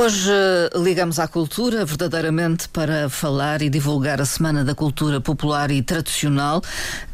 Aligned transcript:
Hoje 0.00 0.30
ligamos 0.76 1.18
à 1.18 1.26
cultura, 1.26 1.84
verdadeiramente 1.84 2.68
para 2.68 3.08
falar 3.08 3.62
e 3.62 3.68
divulgar 3.68 4.20
a 4.20 4.24
Semana 4.24 4.64
da 4.64 4.72
Cultura 4.72 5.20
Popular 5.20 5.72
e 5.72 5.82
Tradicional, 5.82 6.62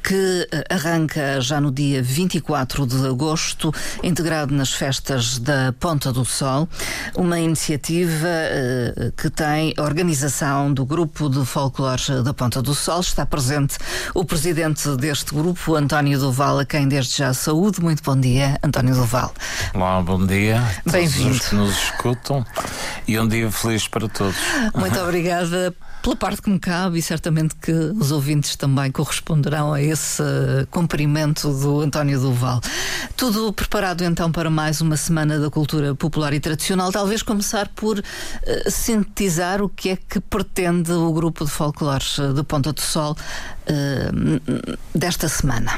que 0.04 0.46
eh, 0.52 0.64
arranca 0.68 1.40
já 1.40 1.58
no 1.58 1.72
dia 1.72 2.02
24 2.02 2.86
de 2.86 3.06
agosto, 3.06 3.72
integrado 4.02 4.54
nas 4.54 4.70
festas 4.70 5.38
da 5.38 5.74
Ponta 5.80 6.12
do 6.12 6.26
Sol, 6.26 6.68
uma 7.14 7.40
iniciativa 7.40 8.28
uh, 8.28 9.12
que 9.12 9.30
tem 9.30 9.72
a 9.78 9.82
organização 9.82 10.72
do 10.74 10.84
Grupo 10.84 11.30
de 11.30 11.44
Folclore 11.46 12.22
da 12.22 12.34
Ponta 12.34 12.60
do 12.60 12.74
Sol. 12.74 13.00
Está 13.00 13.24
presente 13.24 13.78
o 14.14 14.24
presidente 14.24 14.94
deste 14.96 15.34
grupo, 15.34 15.74
António 15.74 16.18
Duval, 16.18 16.58
a 16.58 16.66
quem 16.66 16.86
desde 16.86 17.16
já 17.16 17.32
saúde. 17.32 17.80
Muito 17.80 18.02
bom 18.02 18.18
dia, 18.18 18.58
António 18.62 18.94
Duval. 18.94 19.32
Olá, 19.72 20.02
bom 20.02 20.26
dia. 20.26 20.62
Bem-vindo. 20.84 21.40
que 21.40 21.54
nos 21.54 21.74
escutam 21.76 22.44
e 23.08 23.18
um 23.18 23.26
dia 23.26 23.50
feliz 23.50 23.88
para 23.88 24.06
todos. 24.06 24.36
Muito 24.74 24.98
obrigada 25.00 25.74
pela 26.04 26.16
parte 26.16 26.42
que 26.42 26.50
me 26.50 26.58
cabe 26.58 26.98
e 26.98 27.02
certamente 27.02 27.54
que 27.54 27.72
os 27.72 28.12
ouvintes 28.12 28.56
também 28.56 28.92
corresponderão 28.92 29.72
a 29.72 29.80
esse 29.80 30.22
cumprimento 30.70 31.48
do 31.48 31.80
António 31.80 32.20
Duval. 32.20 32.60
Tudo 33.16 33.50
preparado 33.54 34.04
então 34.04 34.30
para 34.30 34.50
mais 34.50 34.82
uma 34.82 34.98
semana 34.98 35.40
da 35.40 35.48
cultura 35.48 35.94
popular 35.94 36.34
e 36.34 36.40
tradicional. 36.40 36.92
Talvez 36.92 37.22
começar 37.22 37.68
por 37.68 37.98
uh, 38.00 38.70
sintetizar 38.70 39.62
o 39.62 39.68
que 39.70 39.90
é 39.90 39.96
que 39.96 40.20
pretende 40.20 40.92
o 40.92 41.10
grupo 41.10 41.42
de 41.42 41.50
folclore 41.50 42.04
de 42.34 42.42
Ponta 42.42 42.70
do 42.70 42.82
Sol 42.82 43.16
uh, 43.66 44.68
desta 44.94 45.26
semana. 45.26 45.72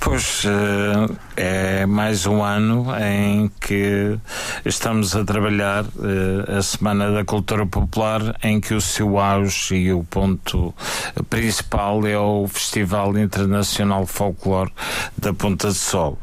Pois 0.00 0.44
eh, 0.44 1.80
é 1.82 1.86
mais 1.86 2.24
um 2.24 2.42
ano 2.42 2.86
em 2.98 3.50
que 3.60 4.18
estamos 4.64 5.14
a 5.16 5.24
trabalhar 5.24 5.84
eh, 5.84 6.58
a 6.58 6.62
Semana 6.62 7.10
da 7.10 7.24
Cultura 7.24 7.66
Popular, 7.66 8.36
em 8.42 8.60
que 8.60 8.74
o 8.74 8.80
seu 8.80 9.18
auge 9.18 9.74
e 9.74 9.92
o 9.92 10.04
ponto 10.04 10.72
principal 11.28 12.06
é 12.06 12.16
o 12.16 12.46
Festival 12.46 13.18
Internacional 13.18 14.06
Folclore 14.06 14.72
da 15.16 15.34
Ponta 15.34 15.68
de 15.68 15.74
Sol. 15.74 16.18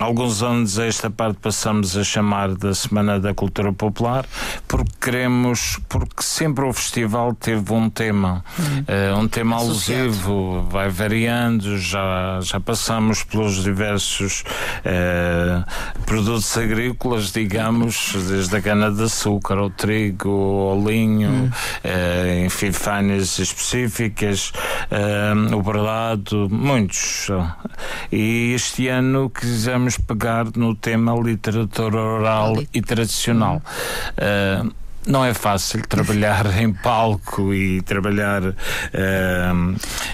Eh, 0.00 0.02
alguns 0.02 0.42
anos 0.42 0.78
a 0.78 0.86
esta 0.86 1.10
parte 1.10 1.38
passamos 1.40 1.96
a 1.96 2.04
chamar 2.04 2.54
da 2.54 2.74
Semana 2.74 3.20
da 3.20 3.34
Cultura 3.34 3.72
Popular 3.72 4.24
porque 4.66 4.90
queremos, 5.00 5.78
porque 5.88 6.22
sempre 6.22 6.64
o 6.64 6.72
festival 6.72 7.34
teve 7.34 7.72
um 7.72 7.90
tema, 7.90 8.44
uh, 8.58 9.18
um 9.18 9.28
tema 9.28 9.56
alusivo, 9.56 10.66
vai 10.70 10.88
variando, 10.88 11.78
já, 11.78 12.40
já 12.40 12.60
passamos 12.60 13.22
pelos 13.24 13.62
diversos 13.62 14.44
uh, 14.84 15.64
produtos 16.06 16.56
agrícolas, 16.56 17.32
digamos, 17.32 18.14
desde 18.28 18.56
a 18.56 18.62
cana-de-açúcar, 18.62 19.58
ao 19.58 19.70
trigo, 19.70 20.30
ao 20.30 20.88
linho, 20.88 21.30
hum. 21.30 21.50
Enfim, 22.44 22.72
fanas 22.72 23.38
específicas, 23.38 24.52
o 25.52 25.62
bordado, 25.62 26.48
muitos. 26.50 27.28
E 28.10 28.52
este 28.54 28.88
ano 28.88 29.30
quisemos 29.30 29.96
pegar 29.98 30.46
no 30.56 30.74
tema 30.74 31.14
literatura 31.14 32.00
oral 32.00 32.62
e 32.72 32.82
tradicional. 32.82 33.62
Uh, 34.18 34.81
não 35.06 35.24
é 35.24 35.34
fácil 35.34 35.82
trabalhar 35.86 36.46
em 36.58 36.72
palco 36.72 37.52
e 37.52 37.82
trabalhar 37.82 38.42
uh, 38.42 38.54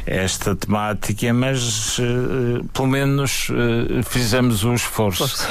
esta 0.06 0.56
temática, 0.56 1.32
mas 1.32 1.98
uh, 1.98 2.64
pelo 2.72 2.88
menos 2.88 3.48
uh, 3.50 4.02
fizemos 4.04 4.64
um 4.64 4.74
esforço. 4.74 5.46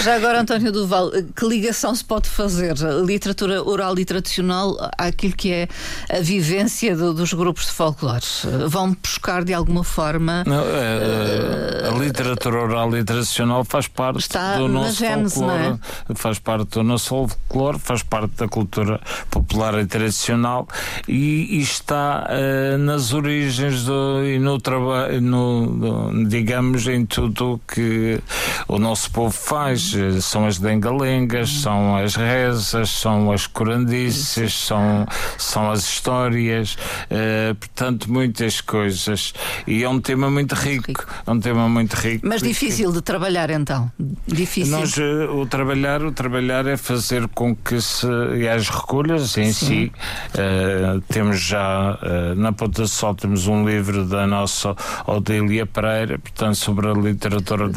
Já 0.00 0.16
agora, 0.16 0.40
António 0.40 0.70
Duval, 0.70 1.10
que 1.34 1.46
ligação 1.46 1.94
se 1.94 2.04
pode 2.04 2.28
fazer? 2.28 2.74
Literatura 3.04 3.62
oral 3.62 3.98
e 3.98 4.04
tradicional 4.04 4.76
àquilo 4.98 5.34
que 5.34 5.52
é 5.52 5.68
a 6.10 6.20
vivência 6.20 6.96
do, 6.96 7.12
dos 7.12 7.32
grupos 7.32 7.66
de 7.66 7.72
folclore? 7.72 8.24
Vão 8.68 8.96
buscar 9.02 9.44
de 9.44 9.52
alguma 9.52 9.82
forma. 9.82 10.44
Não, 10.46 10.62
a 10.62 11.98
literatura 11.98 12.60
oral 12.60 12.96
e 12.96 13.04
tradicional 13.04 13.64
faz 13.64 13.88
parte 13.88 14.20
Está 14.20 14.56
do 14.56 14.68
nosso 14.68 14.98
gênese, 14.98 15.34
folclore, 15.34 15.80
é? 16.08 16.14
faz 16.14 16.38
parte 16.38 16.70
do 16.70 16.82
nosso 16.82 17.08
folclore, 17.08 17.78
faz 17.78 18.02
parte 18.02 18.43
da 18.44 18.48
cultura 18.48 19.00
popular 19.30 19.74
e 19.80 19.86
tradicional 19.86 20.68
e, 21.08 21.58
e 21.58 21.60
está 21.60 22.28
uh, 22.28 22.78
nas 22.78 23.12
origens 23.12 23.84
do, 23.84 24.24
e 24.24 24.38
no 24.38 24.60
trabalho, 24.60 25.20
no, 25.20 26.26
digamos, 26.28 26.86
em 26.86 27.04
tudo 27.04 27.60
que 27.66 28.20
o 28.68 28.78
nosso 28.78 29.10
povo 29.10 29.34
faz. 29.34 29.94
São 30.20 30.46
as 30.46 30.58
dengalengas, 30.58 31.50
são 31.50 31.96
as 31.96 32.14
rezas, 32.14 32.90
são 32.90 33.32
as 33.32 33.46
corandices, 33.46 34.54
são, 34.54 35.06
são 35.38 35.70
as 35.70 35.84
histórias, 35.84 36.76
uh, 37.10 37.54
portanto, 37.54 38.10
muitas 38.10 38.60
coisas. 38.60 39.32
E 39.66 39.82
é 39.82 39.88
um 39.88 40.00
tema 40.00 40.30
muito 40.30 40.54
rico. 40.54 41.04
É 41.26 41.30
um 41.30 41.40
tema 41.40 41.68
muito 41.68 41.94
rico. 41.94 42.26
Mas 42.26 42.42
difícil 42.42 42.92
de 42.92 43.00
trabalhar 43.00 43.50
então. 43.50 43.90
Difícil. 44.26 44.78
Nós, 44.78 44.96
uh, 44.96 45.40
o 45.40 45.46
trabalhar, 45.46 46.02
o 46.02 46.12
trabalhar 46.12 46.66
é 46.66 46.76
fazer 46.76 47.26
com 47.28 47.54
que 47.54 47.80
se 47.80 48.06
e 48.36 48.48
as 48.48 48.68
recolhas 48.68 49.36
em 49.36 49.52
Sim. 49.52 49.66
si. 49.66 49.92
Uh, 50.34 51.00
temos 51.02 51.40
já 51.40 51.92
uh, 51.94 52.34
na 52.34 52.52
Ponta 52.52 52.82
do 52.82 52.88
Sol 52.88 53.14
temos 53.14 53.46
um 53.46 53.66
livro 53.66 54.04
da 54.04 54.26
nossa 54.26 54.74
Odília 55.06 55.66
Pereira, 55.66 56.18
portanto, 56.18 56.56
sobre 56.56 56.88
a 56.88 56.92
literatura 56.92 57.70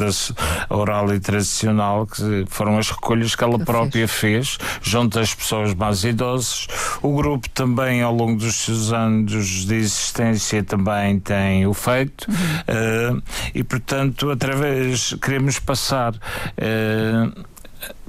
oral 0.70 1.14
e 1.14 1.20
tradicional, 1.20 2.06
que 2.06 2.44
foram 2.48 2.78
as 2.78 2.90
recolhas 2.90 3.34
que 3.34 3.44
ela 3.44 3.58
própria 3.58 4.08
fez, 4.08 4.58
junto 4.82 5.18
às 5.18 5.34
pessoas 5.34 5.74
mais 5.74 6.04
idosas. 6.04 6.66
O 7.02 7.14
grupo 7.14 7.48
também, 7.50 8.02
ao 8.02 8.14
longo 8.14 8.36
dos 8.36 8.56
seus 8.56 8.92
anos 8.92 9.66
de 9.66 9.74
existência, 9.74 10.62
também 10.62 11.18
tem 11.20 11.66
o 11.66 11.74
feito. 11.74 12.26
Uhum. 12.28 13.16
Uh, 13.16 13.22
e, 13.54 13.62
portanto, 13.62 14.30
através, 14.30 15.14
queremos 15.20 15.58
passar 15.58 16.14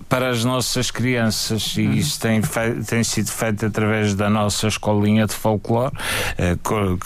para 0.09 0.29
as 0.29 0.43
nossas 0.43 0.89
crianças 0.89 1.75
e 1.77 1.85
uhum. 1.85 1.93
isso 1.93 2.19
tem, 2.19 2.41
tem 2.87 3.03
sido 3.03 3.29
feito 3.29 3.65
através 3.67 4.15
da 4.15 4.29
nossa 4.29 4.67
escolinha 4.67 5.27
de 5.27 5.33
folclore, 5.33 5.93
eh, 6.37 6.57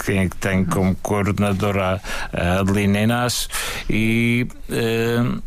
que 0.04 0.38
tem 0.40 0.64
como 0.64 0.96
coordenadora 0.96 2.02
a 2.32 2.60
Adelina 2.60 3.02
Inácio 3.02 3.50
e 3.90 4.48
uh, 4.70 5.44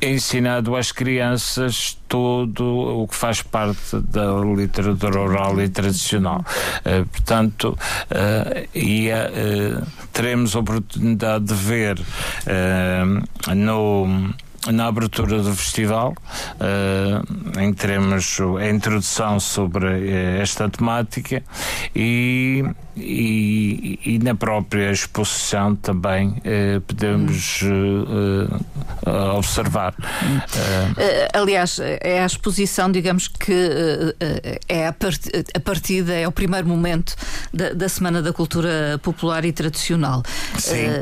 ensinado 0.00 0.76
às 0.76 0.92
crianças 0.92 1.98
todo 2.08 2.64
o 3.02 3.08
que 3.08 3.14
faz 3.14 3.40
parte 3.42 3.98
da 4.00 4.38
literatura 4.40 5.20
oral 5.20 5.60
e 5.60 5.68
tradicional. 5.68 6.44
Uh, 6.80 7.06
portanto, 7.06 7.78
uh, 8.10 8.68
e, 8.74 9.08
uh, 9.10 9.86
teremos 10.12 10.54
a 10.54 10.60
oportunidade 10.60 11.44
de 11.44 11.54
ver 11.54 11.98
no 13.54 14.34
na 14.72 14.86
abertura 14.86 15.42
do 15.42 15.54
festival, 15.54 16.14
uh, 16.60 17.60
em 17.60 17.72
que 17.72 17.80
teremos 17.80 18.38
a 18.60 18.68
introdução 18.68 19.38
sobre 19.38 19.86
uh, 19.86 20.40
esta 20.40 20.68
temática 20.68 21.42
e, 21.94 22.64
e, 22.96 23.98
e, 24.04 24.18
na 24.18 24.34
própria 24.34 24.90
exposição 24.90 25.74
também 25.76 26.28
uh, 26.30 26.80
podemos 26.82 27.62
observar. 29.36 29.94
aliás, 31.32 31.78
é 31.80 32.22
a 32.22 32.26
exposição, 32.26 32.90
digamos 32.90 33.28
que 33.28 33.52
é 34.68 34.86
a, 34.86 34.92
part 34.92 35.20
a 35.54 35.60
partida, 35.60 36.12
é 36.12 36.26
o 36.26 36.32
primeiro 36.32 36.66
momento 36.66 37.14
da, 37.52 37.72
da, 37.72 37.88
Semana 37.88 38.20
da 38.20 38.32
Cultura 38.32 38.98
Popular 39.02 39.44
e 39.44 39.52
Tradicional. 39.52 40.22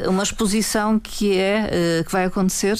uma 0.09 0.23
exposição 0.23 0.99
que 0.99 1.37
é 1.39 2.03
que 2.05 2.13
vai 2.13 2.25
acontecer 2.25 2.77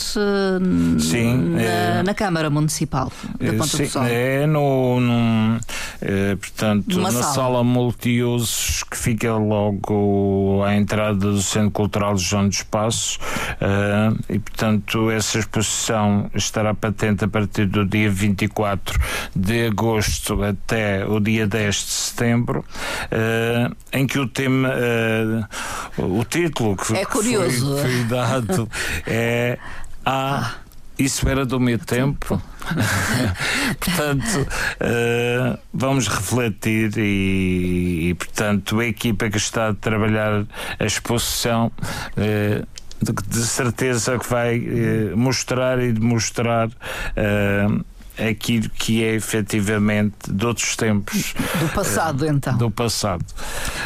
Sim, 0.99 1.51
na, 1.51 1.62
é, 1.62 2.03
na 2.03 2.15
Câmara 2.15 2.51
Municipal 2.51 3.12
da 3.41 3.53
Ponta 3.53 3.67
sim, 3.67 3.85
do 3.85 3.89
Sol. 3.89 4.05
É 4.05 4.47
no, 4.47 5.00
num, 5.00 5.59
é, 6.00 6.37
portanto, 6.37 7.00
na 7.00 7.11
sala. 7.11 7.35
sala 7.35 7.65
multiusos 7.65 8.82
que 8.85 8.97
fica 8.97 9.35
logo 9.35 10.62
à 10.65 10.75
entrada 10.75 11.15
do 11.15 11.43
Centro 11.43 11.71
Cultural 11.71 12.17
João 12.17 12.49
dos 12.49 12.62
Passos 12.62 13.17
uh, 13.17 14.17
e, 14.29 14.38
portanto, 14.38 15.11
essa 15.11 15.38
exposição 15.38 16.31
estará 16.35 16.75
patente 16.75 17.25
a 17.25 17.29
partir 17.29 17.67
do 17.67 17.85
dia 17.85 18.11
24 18.11 19.00
de 19.35 19.67
agosto 19.67 20.43
até 20.43 21.06
o 21.06 21.20
dia 21.20 21.47
10 21.47 21.75
de 21.75 21.82
setembro, 21.82 22.65
uh, 23.06 23.75
em 23.93 24.06
que 24.06 24.19
o 24.19 24.29
tema, 24.29 24.70
uh, 25.99 26.19
o 26.20 26.25
título 26.25 26.77
que, 26.77 26.97
é 26.97 27.05
curioso. 27.05 27.79
foi, 27.79 27.91
foi 27.91 28.05
dado 28.05 28.69
é 29.06 29.59
a 30.05 30.63
isso 30.99 31.29
era 31.29 31.44
do 31.44 31.58
meu 31.58 31.79
tempo. 31.79 32.41
portanto, 33.81 34.46
uh, 34.81 35.58
vamos 35.73 36.08
refletir 36.08 36.93
e, 36.96 38.11
e, 38.11 38.14
portanto, 38.14 38.81
a 38.81 38.87
equipa 38.87 39.29
que 39.29 39.37
está 39.37 39.69
a 39.69 39.75
trabalhar 39.75 40.46
a 40.79 40.85
exposição. 40.85 41.73
Uh, 42.17 42.67
de, 43.02 43.12
de, 43.12 43.44
certeza 43.44 44.19
que 44.19 44.31
vai 44.31 44.58
uh, 44.58 45.17
mostrar 45.17 45.79
e 45.82 45.93
demonstrar 45.93 46.70
aquilo 48.19 48.69
que 48.70 49.02
é 49.02 49.14
efetivamente 49.14 50.14
de 50.31 50.46
outros 50.46 50.76
tempos. 50.76 51.34
Do 51.61 51.69
passado, 51.69 52.26
então. 52.26 52.56
Do 52.56 52.70
passado. 52.70 53.25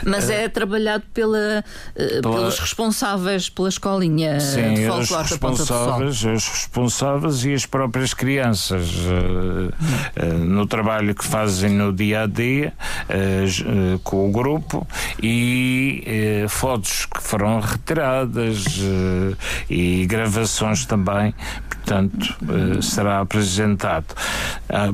Mas 0.04 0.28
é 0.28 0.48
trabalhado 0.48 1.04
pela, 1.14 1.64
pela... 1.94 2.22
pelos 2.22 2.58
responsáveis 2.58 3.48
pela 3.48 3.68
escolinha 3.68 4.40
Sim, 4.40 4.74
de 4.74 4.86
folclore 4.86 5.24
os 5.24 5.30
responsáveis, 5.30 6.24
os 6.24 6.48
responsáveis 6.48 7.44
e 7.44 7.54
as 7.54 7.66
próprias 7.66 8.14
crianças 8.14 8.88
no 10.40 10.66
trabalho 10.66 11.14
que 11.14 11.24
fazem 11.24 11.70
no 11.70 11.92
dia 11.92 12.22
a 12.22 12.26
dia 12.26 12.72
com 14.02 14.28
o 14.28 14.32
grupo 14.32 14.86
e 15.22 16.44
fotos 16.48 17.06
que 17.06 17.22
foram 17.22 17.60
retiradas 17.60 18.64
e 19.68 20.06
gravações 20.06 20.84
também 20.86 21.34
portanto, 21.68 22.36
será 22.82 23.20
apresentado 23.20 24.17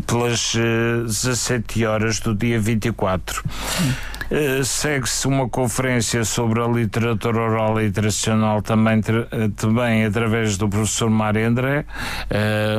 pelas 0.06 0.55
uh, 0.55 0.61
eh, 0.61 1.05
17 1.05 1.85
horas 1.85 2.21
do 2.21 2.35
dia 2.35 2.61
24. 2.61 3.43
Uh, 3.44 4.65
Segue-se 4.65 5.26
uma 5.26 5.49
conferência 5.49 6.25
sobre 6.25 6.61
a 6.61 6.67
literatura 6.67 7.41
oral 7.41 7.81
e 7.81 7.91
tradicional 7.91 8.62
também, 8.62 9.00
também 9.56 10.05
através 10.05 10.56
do 10.56 10.69
professor 10.69 11.11
Mário 11.11 11.47
André. 11.47 11.85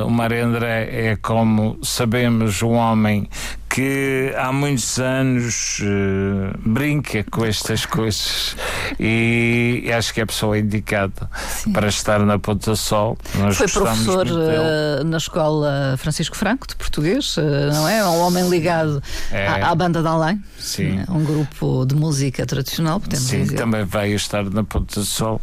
o 0.04 0.10
Mário 0.10 0.44
André 0.44 0.88
é, 0.90 1.16
como 1.16 1.78
sabemos, 1.82 2.62
um 2.62 2.72
homem 2.72 3.28
que 3.76 4.32
há 4.38 4.50
muitos 4.50 4.98
anos 4.98 5.80
uh, 5.80 6.58
brinca 6.64 7.22
com 7.24 7.44
estas 7.44 7.84
coisas 7.84 8.56
e 8.98 9.92
acho 9.94 10.14
que 10.14 10.20
é 10.20 10.22
a 10.22 10.26
pessoa 10.26 10.58
indicada 10.58 11.28
Sim. 11.46 11.72
para 11.72 11.86
estar 11.86 12.20
na 12.20 12.38
Ponta 12.38 12.74
Sol. 12.74 13.18
Nós 13.34 13.58
Foi 13.58 13.68
professor 13.68 14.26
uh, 14.28 15.04
na 15.04 15.18
escola 15.18 15.94
Francisco 15.98 16.34
Franco, 16.38 16.66
de 16.66 16.74
português, 16.74 17.36
uh, 17.36 17.42
não 17.74 17.86
é? 17.86 18.02
Um 18.02 18.20
homem 18.20 18.48
ligado 18.48 19.02
é. 19.30 19.46
à, 19.46 19.72
à, 19.72 19.74
banda 19.74 20.02
da 20.02 20.12
Além, 20.12 20.42
Sim. 20.58 21.04
um 21.10 21.22
grupo 21.22 21.84
de 21.84 21.94
música 21.94 22.46
tradicional, 22.46 22.98
podemos 22.98 23.26
Sim, 23.26 23.42
dizer. 23.42 23.56
também 23.56 23.84
vai 23.84 24.12
estar 24.12 24.44
na 24.44 24.64
Ponta 24.64 25.02
Sol 25.02 25.38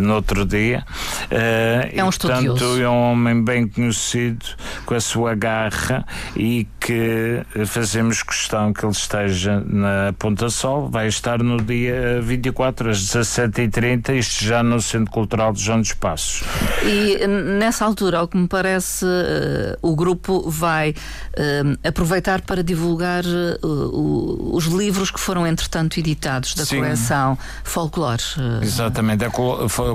no 0.00 0.14
outro 0.14 0.46
dia. 0.46 0.82
é 1.30 2.02
um 2.02 2.08
estudioso. 2.08 2.58
Portanto, 2.58 2.80
é 2.80 2.88
um 2.88 3.12
homem 3.12 3.44
bem 3.44 3.68
conhecido, 3.68 4.46
com 4.86 4.94
a 4.94 5.00
sua 5.00 5.34
garra 5.34 6.06
e 6.34 6.66
que 6.80 7.44
fazemos 7.66 8.22
questão 8.22 8.72
que 8.72 8.84
ele 8.84 8.92
esteja 8.92 9.62
na 9.66 10.12
Ponta 10.18 10.48
Sol, 10.48 10.88
vai 10.88 11.08
estar 11.08 11.42
no 11.42 11.60
dia 11.60 12.20
24 12.22 12.90
às 12.90 12.98
17h30, 12.98 14.14
isto 14.16 14.44
já 14.44 14.62
no 14.62 14.80
Centro 14.80 15.12
Cultural 15.12 15.52
de 15.52 15.62
João 15.62 15.80
dos 15.80 15.92
Passos. 15.92 16.42
E 16.84 17.26
nessa 17.26 17.84
altura, 17.84 18.18
ao 18.18 18.28
que 18.28 18.36
me 18.36 18.48
parece, 18.48 19.04
uh, 19.04 19.76
o 19.82 19.94
grupo 19.94 20.48
vai 20.48 20.90
uh, 20.90 21.78
aproveitar 21.86 22.40
para 22.42 22.62
divulgar 22.62 23.24
uh, 23.24 24.54
os 24.54 24.64
livros 24.66 25.10
que 25.10 25.20
foram 25.20 25.46
entretanto 25.46 25.98
editados 25.98 26.54
da 26.54 26.64
Sim. 26.64 26.78
coleção 26.78 27.38
Folclore. 27.64 28.22
Exatamente, 28.62 29.24
a 29.24 29.30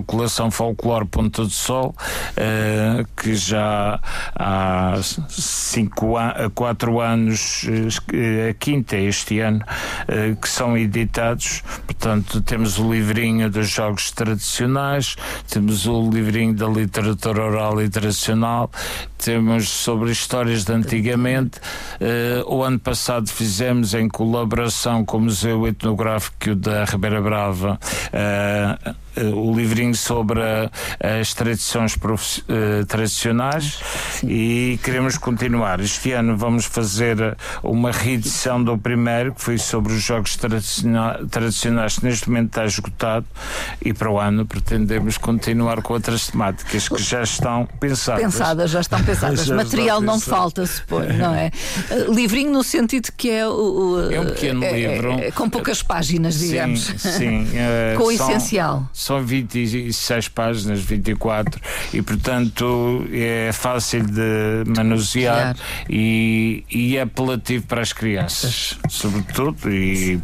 coleção 0.06 0.51
Folclore 0.51 1.06
Ponta 1.06 1.44
do 1.44 1.50
Sol, 1.50 1.95
que 3.17 3.35
já 3.35 4.00
há 4.35 5.00
cinco, 5.29 6.15
quatro 6.53 7.00
anos 7.00 7.60
a 7.67 8.53
quinta 8.53 8.95
este 8.97 9.39
ano, 9.39 9.63
eh, 10.07 10.35
que 10.39 10.49
são 10.49 10.77
editados. 10.77 11.63
Portanto, 11.85 12.41
temos 12.41 12.79
o 12.79 12.91
livrinho 12.91 13.49
dos 13.49 13.69
jogos 13.69 14.11
tradicionais, 14.11 15.15
temos 15.49 15.85
o 15.85 16.09
livrinho 16.09 16.53
da 16.53 16.67
literatura 16.67 17.43
oral 17.43 17.81
e 17.81 17.89
tradicional, 17.89 18.71
temos 19.17 19.69
sobre 19.69 20.11
histórias 20.11 20.63
de 20.63 20.73
antigamente. 20.73 21.59
Uh, 21.99 22.55
o 22.55 22.63
ano 22.63 22.79
passado 22.79 23.29
fizemos 23.29 23.93
em 23.93 24.09
colaboração 24.09 25.05
com 25.05 25.17
o 25.17 25.21
Museu 25.21 25.67
Etnográfico 25.67 26.55
da 26.55 26.85
Ribeira 26.85 27.21
Brava 27.21 27.79
o 29.33 29.53
livrinho 29.53 29.95
sobre 29.95 30.41
as 30.99 31.33
tradições 31.33 31.97
tradicionais 32.87 33.79
Sim. 34.19 34.27
e 34.29 34.79
queremos 34.83 35.17
continuar. 35.17 35.79
Este 35.79 36.11
ano 36.13 36.37
vamos 36.37 36.65
fazer 36.65 37.37
uma 37.63 37.91
reedição 37.91 38.63
do 38.63 38.77
primeiro, 38.77 39.33
que 39.33 39.41
foi 39.41 39.57
sobre 39.57 39.93
os 39.93 40.01
jogos 40.01 40.37
tradicionais, 40.37 41.99
que 41.99 42.05
neste 42.05 42.29
momento 42.29 42.47
está 42.47 42.65
esgotado, 42.65 43.25
e 43.83 43.93
para 43.93 44.09
o 44.09 44.19
ano 44.19 44.45
pretendemos 44.45 45.17
continuar 45.17 45.81
com 45.81 45.93
outras 45.93 46.27
temáticas 46.27 46.87
que 46.87 47.01
já 47.01 47.21
estão 47.21 47.67
pensadas. 47.79 48.21
Pensadas, 48.21 48.71
já 48.71 48.81
estão 48.81 49.03
pensadas 49.03 49.41
pensadas. 49.41 49.49
Material 49.49 50.01
não 50.01 50.19
falta, 50.19 50.65
suponho, 50.65 51.13
não 51.17 51.35
é? 51.35 51.51
Uh, 51.89 52.11
livrinho 52.13 52.51
no 52.51 52.63
sentido 52.63 53.09
que 53.15 53.29
é 53.29 53.47
o. 53.47 54.09
é 54.11 54.19
um 54.19 54.25
pequeno 54.25 54.63
é, 54.63 54.71
livro. 54.73 55.11
É, 55.11 55.27
é, 55.27 55.31
com 55.31 55.49
poucas 55.49 55.81
páginas, 55.83 56.39
digamos. 56.39 56.81
Sim, 56.81 56.97
sim. 56.97 57.43
Uh, 57.43 57.97
com 57.97 58.03
o 58.05 58.11
essencial. 58.11 58.89
São 59.01 59.24
26 59.24 60.27
páginas, 60.27 60.80
24, 60.80 61.59
e 61.92 62.03
portanto 62.03 63.03
é 63.12 63.50
fácil 63.51 64.03
de 64.03 64.63
manusear 64.68 65.56
e, 65.89 66.63
e, 66.69 66.98
é 66.98 67.01
apelativo 67.01 67.65
para 67.65 67.81
as 67.81 67.92
crianças, 67.94 68.77
sobretudo, 68.88 69.71
e 69.71 70.19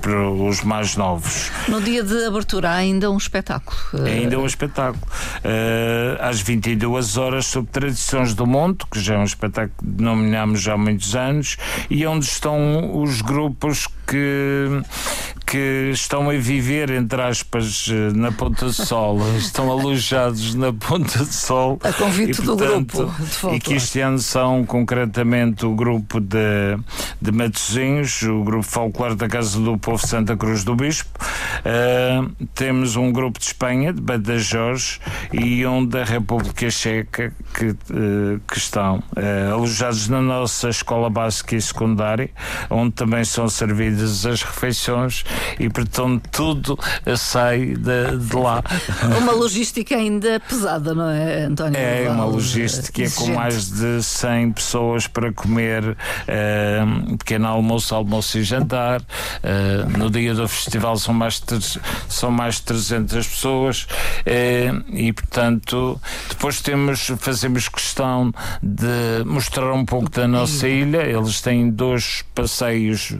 para 0.00 0.30
os 0.30 0.62
mais 0.62 0.96
novos. 0.96 1.50
No 1.68 1.78
dia 1.82 2.02
de 2.02 2.24
abertura 2.24 2.70
há 2.70 2.76
ainda 2.76 3.10
um 3.10 3.18
espetáculo. 3.18 3.76
É 4.06 4.12
ainda 4.12 4.38
um 4.38 4.46
espetáculo. 4.46 5.06
Uh, 5.44 6.16
às 6.18 6.40
22 6.40 7.18
horas 7.18 7.44
sobre 7.44 7.70
tradições 7.70 8.32
do 8.32 8.46
Monte, 8.46 8.86
que 8.90 8.98
já 8.98 9.16
é 9.16 9.18
um 9.18 9.24
espetáculo 9.24 9.74
que 9.78 9.86
denominamos 9.86 10.62
já 10.62 10.72
há 10.72 10.78
muitos 10.78 11.14
anos, 11.14 11.58
e 11.90 12.06
onde 12.06 12.24
estão 12.24 12.98
os 13.02 13.20
grupos 13.20 13.86
que, 14.06 14.82
que 15.52 15.90
estão 15.92 16.30
a 16.30 16.32
viver, 16.32 16.88
entre 16.88 17.20
aspas, 17.20 17.86
na 18.14 18.32
Ponta 18.32 18.64
do 18.64 18.72
Sol, 18.72 19.18
estão 19.36 19.70
alojados 19.70 20.54
na 20.54 20.72
Ponta 20.72 21.18
do 21.18 21.30
Sol. 21.30 21.78
A 21.84 21.92
convite 21.92 22.40
e, 22.40 22.42
portanto, 22.42 22.96
do 22.96 23.06
grupo. 23.06 23.54
E 23.54 23.60
que 23.60 23.74
este 23.74 24.00
ano 24.00 24.18
são 24.18 24.64
concretamente 24.64 25.66
o 25.66 25.74
grupo 25.74 26.18
de, 26.20 26.78
de 27.20 27.30
Matosinhos, 27.32 28.22
o 28.22 28.42
grupo 28.42 28.62
folclore 28.62 29.14
da 29.14 29.28
Casa 29.28 29.60
do 29.60 29.76
Povo 29.76 30.06
Santa 30.06 30.34
Cruz 30.38 30.64
do 30.64 30.74
Bispo. 30.74 31.10
Uh, 31.20 32.32
temos 32.54 32.96
um 32.96 33.12
grupo 33.12 33.38
de 33.38 33.44
Espanha, 33.44 33.92
de 33.92 34.00
Badajoz, 34.00 35.00
e 35.34 35.66
um 35.66 35.84
da 35.84 36.02
República 36.02 36.70
Checa, 36.70 37.30
que, 37.52 37.66
uh, 37.66 38.40
que 38.48 38.56
estão 38.56 39.00
uh, 39.00 39.52
alojados 39.52 40.08
na 40.08 40.22
nossa 40.22 40.70
escola 40.70 41.10
básica 41.10 41.56
e 41.56 41.60
secundária, 41.60 42.30
onde 42.70 42.92
também 42.92 43.22
são 43.22 43.50
servidas 43.50 44.24
as 44.24 44.42
refeições 44.42 45.26
e, 45.58 45.68
portanto, 45.68 46.28
tudo 46.30 46.78
sai 47.16 47.74
de, 47.74 48.16
de 48.18 48.36
lá. 48.36 48.62
Uma 49.18 49.32
logística 49.32 49.94
ainda 49.94 50.40
pesada, 50.40 50.94
não 50.94 51.08
é, 51.08 51.44
António? 51.44 51.78
É 51.78 52.08
uma 52.08 52.24
logística 52.24 53.02
com 53.10 53.26
mais 53.32 53.70
de 53.70 54.02
100 54.02 54.52
pessoas 54.52 55.06
para 55.06 55.32
comer 55.32 55.84
uh, 55.84 57.16
pequeno 57.18 57.46
almoço, 57.46 57.94
almoço 57.94 58.38
e 58.38 58.42
jantar. 58.42 59.00
Uh, 59.00 59.98
no 59.98 60.10
dia 60.10 60.34
do 60.34 60.46
festival 60.48 60.96
são 60.96 61.14
mais 61.14 61.40
de, 61.40 61.80
são 62.08 62.30
mais 62.30 62.56
de 62.56 62.62
300 62.62 63.26
pessoas 63.26 63.82
uh, 63.82 64.84
e, 64.92 65.12
portanto, 65.12 66.00
depois 66.28 66.60
temos, 66.60 67.10
fazemos 67.18 67.68
questão 67.68 68.32
de 68.62 69.24
mostrar 69.24 69.72
um 69.72 69.84
pouco 69.84 70.10
da 70.10 70.26
nossa 70.26 70.68
ilha. 70.68 71.02
Eles 71.02 71.40
têm 71.40 71.70
dois 71.70 72.24
passeios 72.34 73.14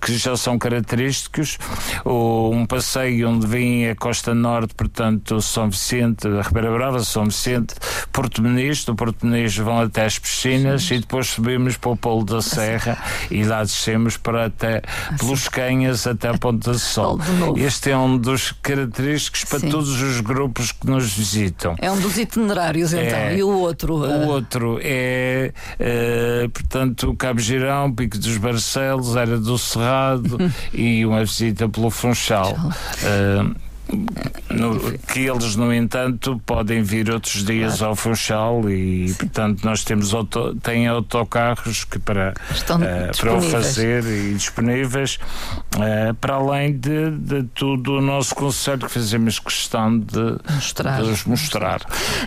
que 0.00 0.16
já 0.16 0.36
são 0.36 0.58
característicos 0.58 1.58
um 2.04 2.66
passeio 2.66 3.28
onde 3.28 3.46
vem 3.46 3.88
a 3.88 3.94
Costa 3.94 4.34
Norte, 4.34 4.74
portanto, 4.74 5.40
São 5.40 5.70
Vicente, 5.70 6.26
a 6.26 6.42
Ribeira 6.42 6.70
Brava, 6.70 7.00
São 7.00 7.24
Vicente, 7.24 7.74
Porto 8.12 8.42
Muniz, 8.42 8.84
do 8.84 8.94
Porto 8.94 9.26
Muniz 9.26 9.56
vão 9.56 9.80
até 9.80 10.04
as 10.04 10.18
piscinas 10.18 10.84
Sim. 10.84 10.96
e 10.96 10.98
depois 11.00 11.28
subimos 11.28 11.76
para 11.76 11.90
o 11.90 11.96
Polo 11.96 12.24
da 12.24 12.40
Serra 12.42 12.98
e 13.30 13.44
lá 13.44 13.62
descemos 13.62 14.16
para 14.16 14.46
até 14.46 14.82
pelos 15.18 15.48
Canhas 15.48 16.06
até 16.06 16.28
a 16.28 16.38
Ponta 16.38 16.72
do 16.72 16.78
Sol. 16.78 17.18
Este 17.56 17.90
é 17.90 17.96
um 17.96 18.16
dos 18.16 18.52
característicos 18.62 19.44
para 19.44 19.60
Sim. 19.60 19.70
todos 19.70 20.00
os 20.00 20.20
grupos 20.20 20.72
que 20.72 20.86
nos 20.86 21.12
visitam. 21.12 21.76
É 21.80 21.90
um 21.90 22.00
dos 22.00 22.18
itinerários, 22.18 22.92
então. 22.92 23.18
É, 23.18 23.36
e 23.36 23.42
o 23.42 23.48
outro? 23.48 23.94
O 23.94 24.04
uh... 24.04 24.28
outro 24.28 24.78
é, 24.82 25.52
uh, 25.74 26.48
portanto, 26.50 27.14
Cabo 27.16 27.40
Girão, 27.40 27.92
Pico 27.92 28.18
dos 28.18 28.36
Barcelos, 28.36 29.16
Era 29.16 29.38
do 29.38 29.58
Cerrado 29.58 30.38
e 30.72 31.04
uma 31.04 31.24
visita 31.24 31.47
pelo 31.54 31.90
Funchal. 31.90 32.54
Uh, 33.02 33.54
no, 34.50 34.98
que 34.98 35.20
eles, 35.20 35.56
no 35.56 35.72
entanto, 35.72 36.40
podem 36.44 36.82
vir 36.82 37.10
outros 37.10 37.44
dias 37.44 37.78
claro. 37.78 37.90
ao 37.90 37.96
Funchal 37.96 38.68
e, 38.68 39.08
Sim. 39.08 39.14
portanto, 39.14 39.64
nós 39.64 39.84
temos 39.84 40.12
auto, 40.12 40.54
tem 40.56 40.86
autocarros 40.86 41.84
que 41.84 41.98
para, 41.98 42.32
uh, 42.32 43.16
para 43.16 43.34
o 43.34 43.42
fazer 43.42 44.04
e 44.04 44.34
disponíveis, 44.34 45.18
uh, 45.76 46.14
para 46.14 46.34
além 46.34 46.76
de, 46.76 47.10
de 47.12 47.42
tudo 47.54 47.98
o 47.98 48.00
nosso 48.00 48.34
conselho 48.34 48.80
que 48.80 48.90
fazemos 48.90 49.38
questão 49.38 49.98
de 49.98 50.36
mostrar. 50.54 51.02
De 51.02 51.08
mostrar. 51.08 51.26
mostrar. 51.26 51.80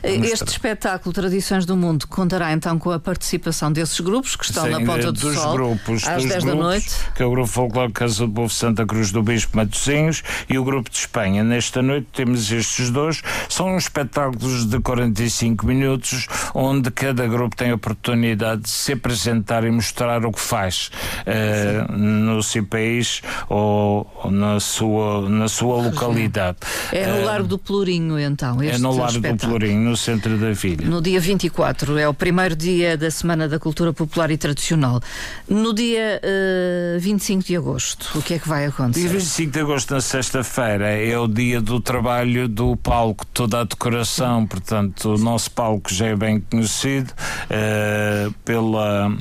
Este 0.03 0.49
espetáculo 0.49 1.13
Tradições 1.13 1.65
do 1.65 1.75
Mundo 1.75 2.07
contará 2.07 2.51
então 2.53 2.77
com 2.79 2.91
a 2.91 2.99
participação 2.99 3.71
desses 3.71 3.99
grupos 3.99 4.35
que 4.35 4.45
estão 4.45 4.65
Sim, 4.65 4.71
na 4.71 4.79
Ponta 4.79 5.11
do 5.11 5.21
dos 5.21 5.35
Sol 5.35 5.53
grupos, 5.53 6.07
às 6.07 6.23
dos 6.23 6.31
10 6.31 6.43
grupos, 6.43 6.45
da 6.45 6.55
noite. 6.55 6.95
Que 7.15 7.23
é 7.23 7.25
o 7.25 7.31
Grupo 7.31 7.47
Folclore 7.47 7.91
Casa 7.91 8.25
do 8.25 8.31
Povo 8.31 8.49
Santa 8.49 8.85
Cruz 8.85 9.11
do 9.11 9.21
Bispo 9.21 9.57
Matosinhos 9.57 10.23
e 10.49 10.57
o 10.57 10.63
Grupo 10.63 10.89
de 10.89 10.97
Espanha. 10.97 11.43
Nesta 11.51 11.81
noite 11.81 12.07
temos 12.13 12.49
estes 12.49 12.89
dois. 12.89 13.21
São 13.49 13.75
espetáculos 13.75 14.65
de 14.65 14.79
45 14.79 15.67
minutos 15.67 16.27
onde 16.55 16.89
cada 16.89 17.27
grupo 17.27 17.57
tem 17.57 17.71
a 17.71 17.75
oportunidade 17.75 18.61
de 18.61 18.69
se 18.69 18.93
apresentar 18.93 19.65
e 19.65 19.69
mostrar 19.69 20.25
o 20.25 20.31
que 20.31 20.39
faz 20.39 20.89
uh, 21.27 21.91
no 21.91 22.41
seu 22.41 22.65
país 22.65 23.21
ou 23.49 24.09
na 24.31 24.61
sua, 24.61 25.29
na 25.29 25.49
sua 25.49 25.83
localidade. 25.83 26.59
É 26.89 27.05
no 27.05 27.17
uh, 27.17 27.25
Largo 27.25 27.47
do 27.49 27.59
Pelourinho, 27.59 28.17
então. 28.17 28.61
é 28.61 28.77
no 28.77 28.95
Largo 28.95 29.19
do 29.19 29.35
Pelourinho, 29.35 29.81
no 29.81 29.97
centro 29.97 30.37
da 30.37 30.53
vila. 30.53 30.85
No 30.85 31.01
dia 31.01 31.19
24, 31.19 31.97
é 31.97 32.07
o 32.07 32.13
primeiro 32.13 32.55
dia 32.55 32.95
da 32.95 33.11
Semana 33.11 33.49
da 33.49 33.59
Cultura 33.59 33.91
Popular 33.91 34.31
e 34.31 34.37
Tradicional. 34.37 35.01
No 35.49 35.73
dia 35.73 36.21
uh, 36.23 36.95
eh, 36.95 36.97
25 36.97 37.43
de 37.43 37.57
agosto, 37.57 38.17
o 38.17 38.21
que 38.21 38.35
é 38.35 38.39
que 38.39 38.47
vai 38.47 38.67
acontecer? 38.67 39.01
Dia 39.01 39.19
25 39.19 39.51
de 39.51 39.59
agosto, 39.59 39.93
na 39.93 39.99
sexta-feira, 39.99 40.87
é 40.87 41.19
o 41.19 41.27
dia 41.27 41.40
do 41.61 41.79
trabalho 41.79 42.47
do 42.47 42.75
palco, 42.77 43.25
toda 43.27 43.61
a 43.61 43.63
decoração, 43.63 44.45
portanto, 44.45 45.15
o 45.15 45.17
nosso 45.17 45.51
palco 45.51 45.93
já 45.93 46.07
é 46.07 46.15
bem 46.15 46.39
conhecido 46.39 47.11
uh, 47.11 48.31
pela 48.45 49.11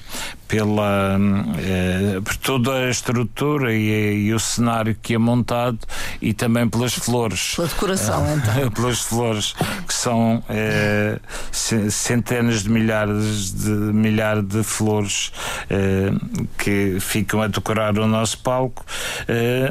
pela 0.50 1.16
eh, 1.58 2.20
por 2.24 2.36
toda 2.36 2.72
a 2.72 2.90
estrutura 2.90 3.72
e, 3.72 4.26
e, 4.26 4.34
o 4.34 4.40
cenário 4.40 4.96
que 5.00 5.14
é 5.14 5.18
montado 5.18 5.78
e 6.20 6.34
também 6.34 6.68
pelas 6.68 6.92
flores. 6.92 7.54
Pela 7.54 7.68
decoração, 7.68 8.26
então. 8.34 8.70
pelas 8.72 8.98
flores, 8.98 9.54
que 9.86 9.94
são 9.94 10.42
eh, 10.48 11.20
centenas 11.52 12.64
de 12.64 12.70
milhares 12.70 13.52
de 13.52 13.70
milhares 13.70 14.44
de 14.44 14.64
flores 14.64 15.32
eh, 15.70 16.10
que 16.58 16.98
ficam 16.98 17.40
a 17.40 17.46
decorar 17.46 17.96
o 17.96 18.06
nosso 18.08 18.38
palco. 18.38 18.84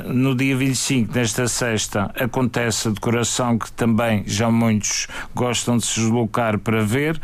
No 0.06 0.36
dia 0.36 0.56
25, 0.56 1.14
nesta 1.14 1.48
sexta, 1.48 2.12
acontece 2.18 2.88
a 2.88 2.92
decoração 2.92 3.58
que 3.58 3.72
também 3.74 4.24
já 4.26 4.50
muitos 4.50 5.08
gostam 5.36 5.78
de 5.78 5.86
se 5.86 6.00
deslocar 6.00 6.58
para 6.60 6.82
ver 6.84 7.20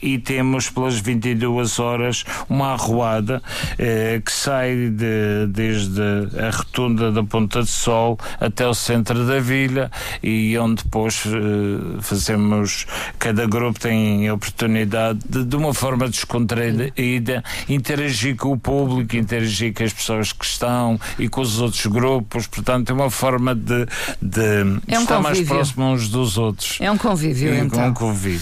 e 0.00 0.18
temos 0.18 0.70
pelas 0.70 0.98
22 0.98 1.78
horas 1.78 2.24
uma 2.48 2.61
uma 2.62 2.72
arruada 2.72 3.42
eh, 3.78 4.22
que 4.24 4.32
sai 4.32 4.88
de, 4.90 5.46
desde 5.48 6.00
a 6.38 6.50
rotunda 6.50 7.10
da 7.10 7.22
Ponta 7.24 7.62
de 7.62 7.68
Sol 7.68 8.18
até 8.40 8.66
o 8.66 8.74
centro 8.74 9.26
da 9.26 9.40
vila 9.40 9.90
e 10.22 10.56
onde 10.58 10.84
depois 10.84 11.24
eh, 11.26 12.00
fazemos, 12.00 12.86
cada 13.18 13.46
grupo 13.46 13.80
tem 13.80 14.28
a 14.28 14.34
oportunidade 14.34 15.18
de, 15.28 15.44
de 15.44 15.56
uma 15.56 15.74
forma 15.74 16.08
descontraída, 16.08 17.42
interagir 17.68 18.36
com 18.36 18.52
o 18.52 18.58
público, 18.58 19.16
interagir 19.16 19.74
com 19.74 19.82
as 19.82 19.92
pessoas 19.92 20.32
que 20.32 20.44
estão 20.44 20.98
e 21.18 21.28
com 21.28 21.40
os 21.40 21.60
outros 21.60 21.86
grupos, 21.86 22.46
portanto 22.46 22.90
é 22.90 22.92
uma 22.92 23.10
forma 23.10 23.54
de, 23.54 23.86
de 24.20 24.42
é 24.86 24.98
um 24.98 25.02
estar 25.02 25.16
convívio. 25.16 25.22
mais 25.22 25.40
próximo 25.42 25.84
uns 25.86 26.08
dos 26.08 26.38
outros. 26.38 26.78
É 26.80 26.90
um 26.90 26.98
convívio, 26.98 27.52
é, 27.52 27.58
então. 27.58 27.88
Um 27.88 27.94
convívio. 27.94 28.40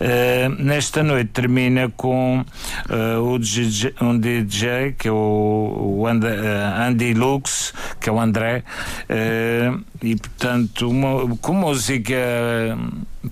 Uh, 0.00 0.62
nesta 0.62 1.02
noite 1.02 1.30
termina 1.32 1.90
com 1.96 2.40
uh, 2.40 3.20
o 3.22 3.38
DJ, 3.50 3.94
um 4.00 4.18
DJ 4.18 4.94
que 4.98 5.08
é 5.08 5.12
o, 5.12 5.96
o 5.98 6.06
Andy, 6.06 7.14
Lux, 7.14 7.72
que 8.00 8.08
é 8.08 8.12
o 8.12 8.20
André, 8.20 8.62
uh, 9.08 9.84
e 10.02 10.16
portanto, 10.16 10.88
uma, 10.88 11.36
com 11.36 11.54
música 11.54 12.16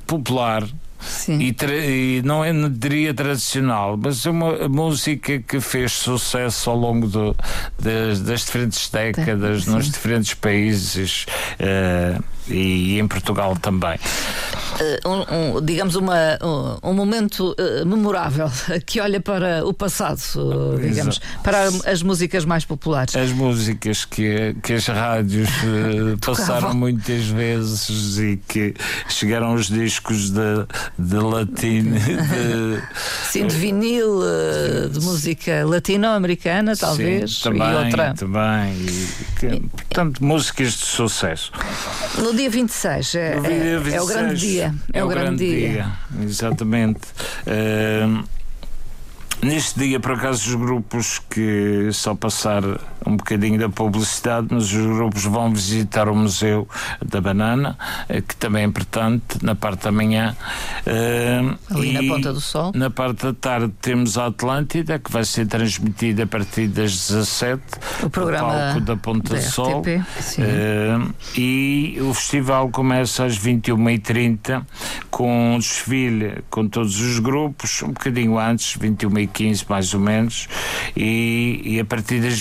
popular. 0.07 0.65
E, 1.29 1.55
e, 2.19 2.23
não 2.25 2.45
é, 2.45 2.53
diria 2.69 3.15
tradicional, 3.15 3.97
mas 3.97 4.27
é 4.27 4.31
uma 4.31 4.69
música 4.69 5.39
que 5.39 5.61
fez 5.61 5.93
sucesso 5.93 6.69
ao 6.71 6.77
longo 6.77 7.07
do, 7.07 7.37
das, 7.81 8.21
das 8.21 8.45
diferentes 8.45 8.91
décadas, 8.91 9.67
nos 9.67 9.91
diferentes 9.91 10.35
países 10.35 11.25
uh, 11.61 12.23
e 12.51 12.99
em 12.99 13.07
Portugal 13.07 13.57
também. 13.57 13.99
Eh, 14.81 15.01
um, 15.05 15.57
um, 15.57 15.65
digamos, 15.65 15.97
uma, 15.97 16.39
um, 16.43 16.91
um 16.91 16.95
momento 16.95 17.55
uh, 17.59 17.87
memorável 17.87 18.49
que 18.87 19.01
olha 19.01 19.21
para 19.21 19.67
o 19.67 19.73
passado, 19.73 20.21
uh, 20.37 20.79
digamos, 20.79 21.21
para 21.43 21.65
as 21.87 22.03
músicas 22.03 22.45
mais 22.45 22.65
populares. 22.65 23.17
As 23.17 23.33
músicas 23.33 24.05
que, 24.05 24.55
que 24.63 24.75
as 24.75 24.87
rádios 24.87 25.49
uh, 25.65 26.19
passaram 26.25 26.75
muitas 26.75 27.25
vezes 27.27 28.19
e 28.19 28.41
que 28.49 28.75
chegaram 29.09 29.55
os 29.55 29.67
discos 29.67 30.31
de, 30.31 30.67
de 30.99 31.17
latino. 31.17 31.99
De, 32.29 32.83
Sim, 33.25 33.47
de 33.47 33.57
vinil, 33.57 34.21
de 34.91 35.01
música 35.01 35.65
latino-americana, 35.65 36.77
talvez. 36.77 37.37
Sim, 37.37 37.43
também, 37.45 37.71
e 37.71 37.75
outra. 37.75 38.15
Também. 38.15 38.75
E, 38.75 39.09
que, 39.39 39.61
portanto, 39.61 40.25
músicas 40.25 40.73
de 40.73 40.85
sucesso. 40.85 41.53
No 42.23 42.35
dia 42.35 42.51
26, 42.51 43.15
é, 43.15 43.37
no 43.37 43.43
dia 43.43 43.81
26 43.81 43.93
é, 43.93 43.97
é 43.97 44.03
o 44.03 44.07
grande 44.07 44.41
dia. 44.41 44.75
É, 44.93 44.99
é 44.99 45.05
o, 45.05 45.09
grande, 45.09 45.45
grande 45.45 45.61
dia. 45.61 45.69
dia. 45.71 46.25
Exatamente. 46.25 47.01
Uh, 47.47 48.25
Neste 49.41 49.79
dia, 49.79 50.01
por 50.01 50.13
acaso, 50.13 50.49
os 50.49 50.55
grupos 50.57 51.21
que 51.31 51.91
só 51.93 52.13
passar 52.13 52.63
um 53.09 53.17
bocadinho 53.17 53.59
da 53.59 53.69
publicidade, 53.69 54.49
mas 54.51 54.73
os 54.73 54.87
grupos 54.87 55.25
vão 55.25 55.53
visitar 55.53 56.09
o 56.09 56.15
Museu 56.15 56.69
da 57.05 57.21
Banana, 57.21 57.77
eh, 58.09 58.21
que 58.21 58.37
também 58.37 58.63
é 58.63 58.67
importante, 58.67 59.39
na 59.43 59.55
parte 59.55 59.85
da 59.85 59.93
manhã. 59.93 60.37
Uh, 60.87 61.75
Ali 61.75 61.93
na 61.93 62.15
Ponta 62.15 62.33
do 62.33 62.41
Sol. 62.41 62.73
Na 62.75 62.91
parte 62.91 63.25
da 63.25 63.33
tarde 63.33 63.73
temos 63.81 64.19
a 64.19 64.27
Atlântida, 64.27 64.99
que 64.99 65.11
vai 65.11 65.25
ser 65.25 65.47
transmitida 65.47 66.25
a 66.25 66.27
partir 66.27 66.69
das 66.69 67.09
17, 67.09 67.63
o 68.03 68.11
programa 68.11 68.53
palco 68.53 68.81
da 68.81 68.97
Ponta 68.97 69.35
da 69.35 69.41
do 69.41 69.45
Sol. 69.45 69.83
Uh, 69.83 71.15
e 71.37 71.99
o 72.01 72.13
festival 72.15 72.69
começa 72.71 73.25
às 73.25 73.39
21h30 73.39 74.63
com 75.11 75.55
um 75.55 75.59
desfile 75.59 76.45
com 76.51 76.69
todos 76.69 77.01
os 77.01 77.19
grupos, 77.19 77.83
um 77.83 77.89
bocadinho 77.89 78.39
antes, 78.39 78.77
21h 78.77 79.09
2015, 79.09 79.65
mais 79.69 79.95
ou 79.95 80.01
menos, 80.01 80.49
e, 80.97 81.61
e 81.65 81.81
a 81.81 81.85
partir 81.85 82.21
das 82.21 82.41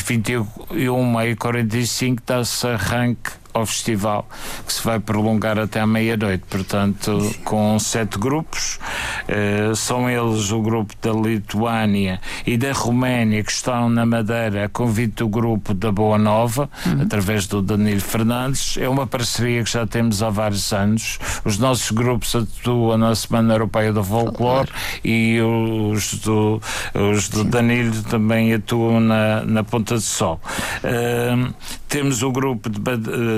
21h45 0.71 2.19
dá-se 2.25 2.67
arranque 2.67 3.31
ao 3.57 3.65
festival, 3.65 4.27
que 4.65 4.73
se 4.73 4.83
vai 4.83 4.99
prolongar 4.99 5.57
até 5.57 5.79
à 5.79 5.87
meia-noite, 5.87 6.43
portanto, 6.49 7.35
com 7.43 7.77
sete 7.79 8.17
grupos. 8.17 8.79
Uh, 9.27 9.75
são 9.75 10.09
eles 10.09 10.51
o 10.51 10.61
grupo 10.61 10.93
da 11.01 11.11
Lituânia 11.11 12.19
e 12.45 12.57
da 12.57 12.71
Roménia, 12.71 13.43
que 13.43 13.51
estão 13.51 13.89
na 13.89 14.05
Madeira, 14.05 14.65
a 14.65 14.69
convite 14.69 15.17
do 15.17 15.27
grupo 15.27 15.73
da 15.73 15.91
Boa 15.91 16.17
Nova, 16.17 16.69
uhum. 16.85 17.01
através 17.01 17.47
do 17.47 17.61
Danilo 17.61 18.01
Fernandes. 18.01 18.77
É 18.77 18.87
uma 18.87 19.07
parceria 19.07 19.63
que 19.63 19.71
já 19.71 19.85
temos 19.85 20.21
há 20.21 20.29
vários 20.29 20.71
anos. 20.71 21.19
Os 21.43 21.57
nossos 21.57 21.91
grupos 21.91 22.35
atuam 22.35 22.97
na 22.97 23.15
Semana 23.15 23.53
Europeia 23.53 23.91
do 23.91 24.03
Folclore 24.03 24.69
e 25.03 25.39
os 25.41 26.15
do, 26.15 26.61
os 26.93 27.29
do 27.29 27.43
Danilo 27.43 28.03
também 28.03 28.53
atuam 28.53 28.99
na, 28.99 29.43
na 29.43 29.63
Ponta 29.63 29.95
de 29.95 30.03
Sol. 30.03 30.39
Uh, 30.83 31.53
temos 31.87 32.21
o 32.21 32.31
grupo 32.31 32.69
de 32.69 32.79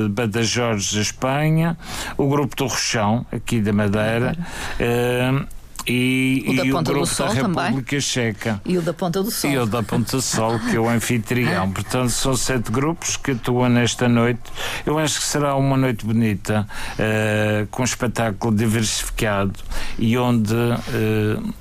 Badajoz 0.09 0.93
da 0.93 1.01
Espanha, 1.01 1.77
o 2.17 2.27
grupo 2.27 2.55
do 2.55 2.67
Rochão, 2.67 3.25
aqui 3.31 3.61
da 3.61 3.71
Madeira. 3.71 4.37
Uh, 4.79 5.47
e, 5.87 6.45
o 6.47 6.55
da 6.55 6.65
e 6.65 6.71
Ponta 6.71 6.91
o 6.91 6.99
do 6.99 7.05
Sol 7.05 7.27
da 7.27 7.33
República 7.33 7.83
também. 7.89 8.01
Checa. 8.01 8.61
E 8.65 8.77
o 8.77 8.81
da 8.81 8.93
Ponta 8.93 9.23
do 9.23 9.31
Sol. 9.31 9.49
E 9.49 9.57
o 9.57 9.65
da 9.65 9.81
Ponta 9.81 10.11
do 10.11 10.21
Sol, 10.21 10.59
que 10.59 10.75
é 10.75 10.79
o 10.79 10.87
anfitrião. 10.87 11.71
Portanto, 11.73 12.09
são 12.09 12.35
sete 12.35 12.71
grupos 12.71 13.17
que 13.17 13.31
atuam 13.31 13.69
nesta 13.69 14.07
noite. 14.07 14.41
Eu 14.85 14.99
acho 14.99 15.19
que 15.19 15.25
será 15.25 15.55
uma 15.55 15.77
noite 15.77 16.05
bonita, 16.05 16.67
uh, 16.93 17.67
com 17.67 17.81
um 17.81 17.85
espetáculo 17.85 18.55
diversificado 18.55 19.53
e 19.97 20.17
onde. 20.17 20.53
Uh, 20.53 21.53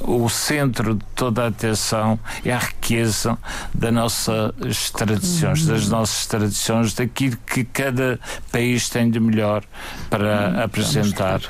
o 0.00 0.28
centro 0.28 0.94
de 0.94 1.04
toda 1.14 1.44
a 1.44 1.46
atenção 1.48 2.18
é 2.44 2.52
a 2.52 2.58
riqueza 2.58 3.36
das 3.74 3.92
nossas 3.92 4.90
tradições, 4.92 5.66
das 5.66 5.84
uhum. 5.84 5.90
nossas 5.90 6.26
tradições, 6.26 6.94
daquilo 6.94 7.36
que 7.46 7.64
cada 7.64 8.18
país 8.52 8.88
tem 8.88 9.10
de 9.10 9.18
melhor 9.18 9.64
para 10.08 10.50
uhum. 10.50 10.62
apresentar 10.62 11.40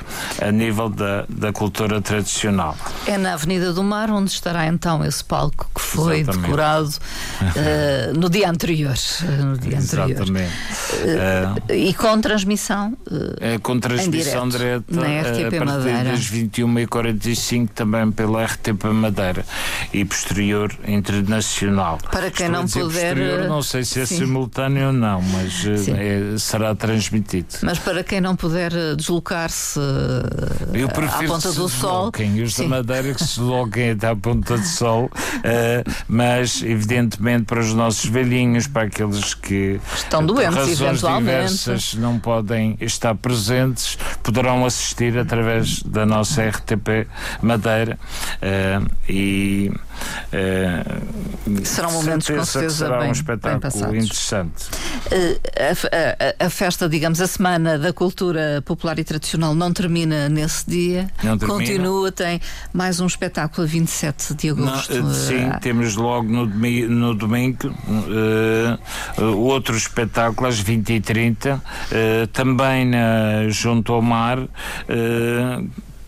a 0.41 0.51
nível 0.51 0.89
da, 0.89 1.25
da 1.29 1.53
cultura 1.53 2.01
tradicional. 2.01 2.75
É 3.05 3.17
na 3.17 3.33
Avenida 3.33 3.71
do 3.71 3.83
Mar 3.83 4.09
onde 4.09 4.31
estará 4.31 4.65
então 4.67 5.05
esse 5.05 5.23
palco 5.23 5.69
que 5.73 5.81
foi 5.81 6.19
Exatamente. 6.19 6.45
decorado 6.45 6.89
uh, 6.89 8.13
no 8.19 8.29
dia 8.29 8.49
anterior. 8.49 8.95
Uh, 9.21 9.45
no 9.45 9.57
dia 9.57 9.77
Exatamente. 9.77 10.21
Anterior. 10.21 11.57
Uh, 11.67 11.73
e 11.73 11.93
com 11.93 12.19
transmissão? 12.19 12.97
é 13.39 13.57
com 13.57 13.79
transmissão 13.79 14.47
direta 14.47 14.85
na 14.89 15.21
RTP 15.21 15.55
a 15.55 15.65
partir 15.65 15.65
Madeira. 15.65 16.03
das 16.03 16.31
21h45 16.31 17.58
também 17.65 18.11
pela 18.11 18.45
RTP 18.45 18.85
Madeira 18.93 19.45
e 19.93 20.03
posterior 20.05 20.73
internacional. 20.87 21.97
Para 22.11 22.31
quem 22.31 22.49
não 22.49 22.67
puder. 22.67 23.15
Posterior, 23.15 23.47
não 23.47 23.61
sei 23.61 23.83
se 23.83 24.01
é 24.01 24.05
sim. 24.05 24.17
simultâneo 24.17 24.87
ou 24.87 24.93
não, 24.93 25.21
mas 25.21 25.65
é, 25.87 26.37
será 26.37 26.75
transmitido. 26.75 27.47
Mas 27.63 27.79
para 27.79 28.03
quem 28.03 28.21
não 28.21 28.35
puder 28.35 28.71
deslocar-se 28.95 29.79
à 29.79 31.23
Ponta 31.27 31.51
do 31.51 31.69
Sol. 31.69 32.11
Os 32.43 32.55
da 32.55 32.67
Madeira 32.67 33.13
que 33.13 33.23
se 33.23 33.39
desloquem 33.39 33.91
até 33.91 34.07
à 34.07 34.15
Ponta 34.15 34.57
do 34.57 34.65
Sol, 34.65 35.05
uh, 35.05 35.91
mas 36.07 36.61
evidentemente 36.61 37.45
para 37.45 37.59
os 37.59 37.73
nossos 37.73 38.05
velhinhos, 38.09 38.67
para 38.67 38.83
aqueles 38.83 39.33
que 39.33 39.79
estão 39.95 40.25
doentes, 40.25 40.55
razões 40.55 41.01
diversas 41.01 41.93
não 41.95 42.19
podem 42.19 42.77
estar 42.79 43.15
presentes, 43.15 43.97
poderão 44.23 44.65
assistir 44.65 45.17
através 45.17 45.81
da 45.83 46.05
nossa 46.05 46.43
RTP 46.47 47.07
Madeira 47.49 47.97
uh, 48.35 48.91
e 49.09 49.71
uh, 49.71 51.65
serão 51.65 51.91
momentos 51.91 52.29
com 52.29 52.45
certeza 52.45 52.85
será 52.85 52.99
bem, 52.99 53.09
um 53.09 53.11
espetáculo 53.11 53.95
interessante. 53.95 54.67
Uh, 55.07 55.39
a, 55.57 56.43
a, 56.43 56.45
a, 56.45 56.49
festa, 56.49 56.87
digamos, 56.87 57.19
a 57.19 57.27
semana 57.27 57.79
da 57.79 57.91
cultura 57.91 58.61
popular 58.63 58.99
e 58.99 59.03
tradicional 59.03 59.55
não 59.55 59.73
termina 59.73 60.29
nesse 60.29 60.69
dia, 60.69 61.09
não 61.23 61.37
termina. 61.37 61.59
continua, 61.59 62.11
tem 62.11 62.39
mais 62.71 62.99
um 62.99 63.07
espetáculo 63.07 63.65
a 63.65 63.69
27 63.69 64.35
de 64.35 64.49
agosto. 64.49 64.93
Não, 64.93 65.13
sim, 65.13 65.49
temos 65.61 65.95
logo 65.95 66.29
no 66.29 66.45
domingo, 66.45 66.91
no 66.91 67.15
domingo 67.15 67.75
outro 69.37 69.75
espetáculo 69.75 70.47
às 70.47 70.63
20h30, 70.63 71.59
também 72.31 72.85
na, 72.85 73.49
junto 73.49 73.91
ao 73.93 74.01
mar 74.01 74.37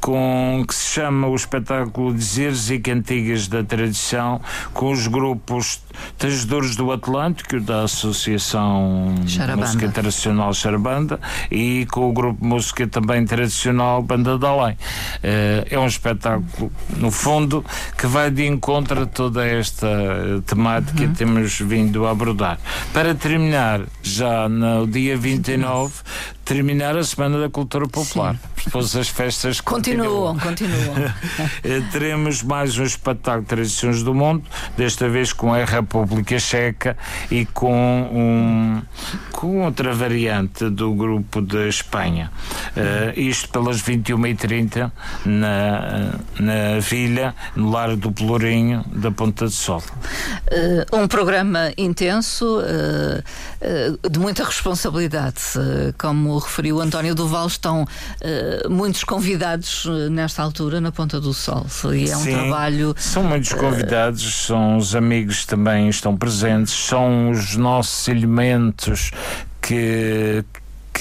com 0.02 0.66
que 0.68 0.74
se 0.74 0.96
chama 0.96 1.28
o 1.28 1.36
espetáculo 1.36 2.14
Dizeres 2.14 2.72
e 2.72 2.80
Cantigas 2.80 3.48
da 3.48 3.64
Tradição, 3.64 4.42
com 4.74 4.92
os 4.92 5.06
grupos 5.06 5.80
Tangedores 6.18 6.76
do 6.76 6.92
Atlântico, 6.92 7.60
da 7.60 7.84
Associação 7.84 9.16
Charabanda. 9.28 9.68
Música 9.68 9.90
Tradicional 9.90 10.54
Charabanda, 10.54 11.20
e 11.52 11.86
com 11.92 12.10
o 12.10 12.14
grupo 12.14 12.44
Música 12.44 12.88
também 12.88 13.26
Tradicional 13.26 14.02
Banda 14.02 14.38
da 14.38 14.50
Além. 14.50 14.78
Eh, 15.22 15.68
é 15.70 15.80
um 15.80 15.86
espetáculo, 15.86 16.72
no 16.98 17.12
fundo, 17.12 17.64
que 17.98 18.08
vai 18.08 18.32
de 18.32 18.48
encontro 18.48 19.04
a 19.04 19.06
toda 19.06 19.46
esta 19.46 19.88
temática 20.48 21.04
uhum. 21.04 21.10
que 21.10 21.16
temos 21.16 21.60
vindo 21.60 22.08
a 22.08 22.12
abordar. 22.12 22.58
Para 22.92 23.14
terminar, 23.14 23.82
já 24.02 24.50
no 24.50 24.88
dia 24.88 25.16
29, 25.16 25.94
terminar 26.46 26.98
a 26.98 27.04
Semana 27.04 27.40
da 27.40 27.50
Cultura 27.50 27.88
Popular. 27.88 28.36
Sim. 28.36 28.52
Depois 28.66 28.96
as 28.96 29.10
festas 29.10 29.60
continuam. 29.60 30.38
Continuam, 30.38 30.40
continuam. 30.40 31.12
Eh, 31.64 31.82
teremos 31.92 32.42
mais 32.42 32.78
um 32.78 32.84
espetáculo 32.84 33.44
de 33.44 33.48
tradições 33.48 34.04
do 34.04 34.14
mundo, 34.14 34.44
desta 34.78 35.08
vez 35.10 35.32
com 35.34 35.54
a 35.54 35.64
República 35.64 36.40
Checa 36.40 36.98
e 37.30 37.46
com, 37.46 38.10
um, 38.12 38.82
com 39.32 39.64
outra 39.64 39.94
variante 39.94 40.70
do 40.70 40.94
grupo 40.94 41.42
de 41.42 41.68
Espanha. 41.68 42.32
Uh, 42.76 43.20
isto 43.20 43.50
pelas 43.50 43.82
21h30 43.82 44.92
na, 45.26 46.14
na 46.40 46.80
Vilha, 46.80 47.36
no 47.56 47.72
Lar 47.72 47.96
do 47.96 48.12
Pelourinho, 48.12 48.84
da 48.92 49.12
Ponta 49.12 49.48
de 49.48 49.54
Sol. 49.54 49.84
Uh, 50.92 50.98
um 50.98 51.08
programa 51.08 51.72
intenso, 51.78 52.60
uh, 52.60 54.10
de 54.10 54.20
muita 54.20 54.44
responsabilidade, 54.44 55.42
como 55.98 56.31
referiu 56.38 56.82
António 56.82 57.16
Duval, 57.16 57.48
estão 57.48 57.86
muitos 58.70 59.04
convidados 59.04 59.86
nesta 60.12 60.44
altura 60.44 60.82
na 60.82 60.92
Ponta 60.92 61.20
do 61.20 61.34
Sol. 61.34 61.66
E 61.94 62.10
é 62.10 62.18
um 62.18 62.22
Sim, 62.22 62.32
trabalho. 62.32 62.96
São 62.98 63.24
muitos 63.24 63.54
convidados, 63.54 64.46
são 64.46 64.78
os 64.78 64.96
amigos 64.96 65.46
também 65.46 65.90
estão 65.90 66.16
presentes, 66.16 66.74
são 66.74 67.32
os 67.32 67.56
nossos 67.56 68.08
elementos 68.08 69.12
que, 69.62 70.44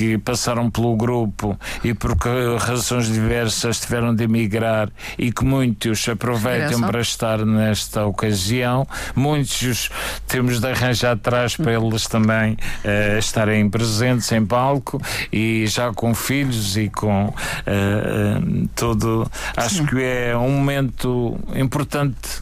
que 0.00 0.16
passaram 0.16 0.70
pelo 0.70 0.96
grupo 0.96 1.58
e 1.84 1.92
por 1.92 2.16
razões 2.58 3.06
diversas 3.06 3.80
tiveram 3.80 4.14
de 4.14 4.24
emigrar 4.24 4.88
e 5.18 5.30
que 5.30 5.44
muitos 5.44 6.08
aproveitam 6.08 6.80
para 6.80 7.02
estar 7.02 7.44
nesta 7.44 8.06
ocasião. 8.06 8.88
Muitos 9.14 9.90
temos 10.26 10.58
de 10.58 10.66
arranjar 10.66 11.12
atrás 11.12 11.54
para 11.54 11.74
eles 11.74 12.06
também 12.06 12.54
uh, 12.54 13.18
estarem 13.18 13.68
presentes 13.68 14.32
em 14.32 14.46
palco 14.46 14.98
e 15.30 15.66
já 15.66 15.92
com 15.92 16.14
filhos 16.14 16.78
e 16.78 16.88
com 16.88 17.26
uh, 17.26 17.32
uh, 17.34 18.68
tudo. 18.74 19.30
Acho 19.54 19.76
Sim. 19.76 19.84
que 19.86 20.02
é 20.02 20.34
um 20.34 20.50
momento 20.52 21.38
importante 21.54 22.40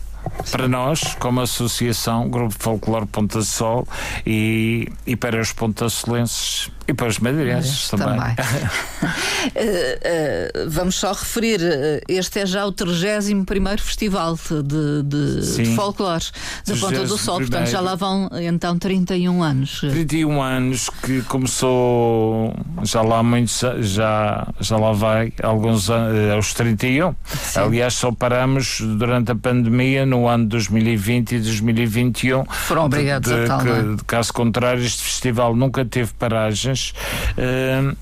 para 0.52 0.68
nós, 0.68 1.16
como 1.18 1.40
associação, 1.40 2.30
Grupo 2.30 2.54
Folclore 2.56 3.06
Ponta 3.06 3.42
Sol 3.42 3.84
e, 4.24 4.88
e 5.04 5.16
para 5.16 5.40
os 5.40 5.52
pontasolenses 5.52 6.70
e 6.88 6.94
para 6.94 7.08
os 7.08 7.18
madeirenses 7.18 7.90
também. 7.90 8.06
também. 8.06 8.32
uh, 8.32 8.36
uh, 10.66 10.70
vamos 10.70 10.96
só 10.96 11.12
referir, 11.12 11.60
uh, 11.60 12.00
este 12.08 12.40
é 12.40 12.46
já 12.46 12.64
o 12.64 12.72
31 12.72 13.44
Festival 13.78 14.36
de, 14.36 15.02
de, 15.02 15.56
de 15.56 15.76
folclore 15.76 16.24
da 16.66 16.76
Ponta 16.76 17.04
do 17.04 17.18
Sol, 17.18 17.38
portanto 17.38 17.66
já 17.66 17.80
lá 17.80 17.94
vão 17.94 18.30
então 18.40 18.78
31 18.78 19.42
anos. 19.42 19.80
31 19.80 20.40
anos 20.40 20.88
que 21.02 21.20
começou 21.22 22.54
já 22.82 23.02
lá 23.02 23.22
muitos, 23.22 23.62
já, 23.80 24.48
já 24.58 24.76
lá 24.76 24.92
vai 24.92 25.32
alguns 25.42 25.90
anos, 25.90 26.32
aos 26.32 26.54
31. 26.54 27.14
Sim. 27.24 27.60
Aliás, 27.60 27.94
só 27.94 28.12
paramos 28.12 28.80
durante 28.80 29.32
a 29.32 29.34
pandemia 29.34 30.06
no 30.06 30.26
ano 30.26 30.46
2020 30.46 31.32
e 31.32 31.40
2021. 31.40 32.44
Foram 32.46 32.86
obrigados 32.86 33.30
de, 33.30 33.40
a 33.40 33.46
tal. 33.46 33.60
Que, 33.60 33.96
de, 33.96 34.04
caso 34.04 34.32
contrário, 34.32 34.82
este 34.82 35.02
festival 35.02 35.54
nunca 35.54 35.84
teve 35.84 36.12
paragens. 36.18 36.77
Uh, 37.36 37.96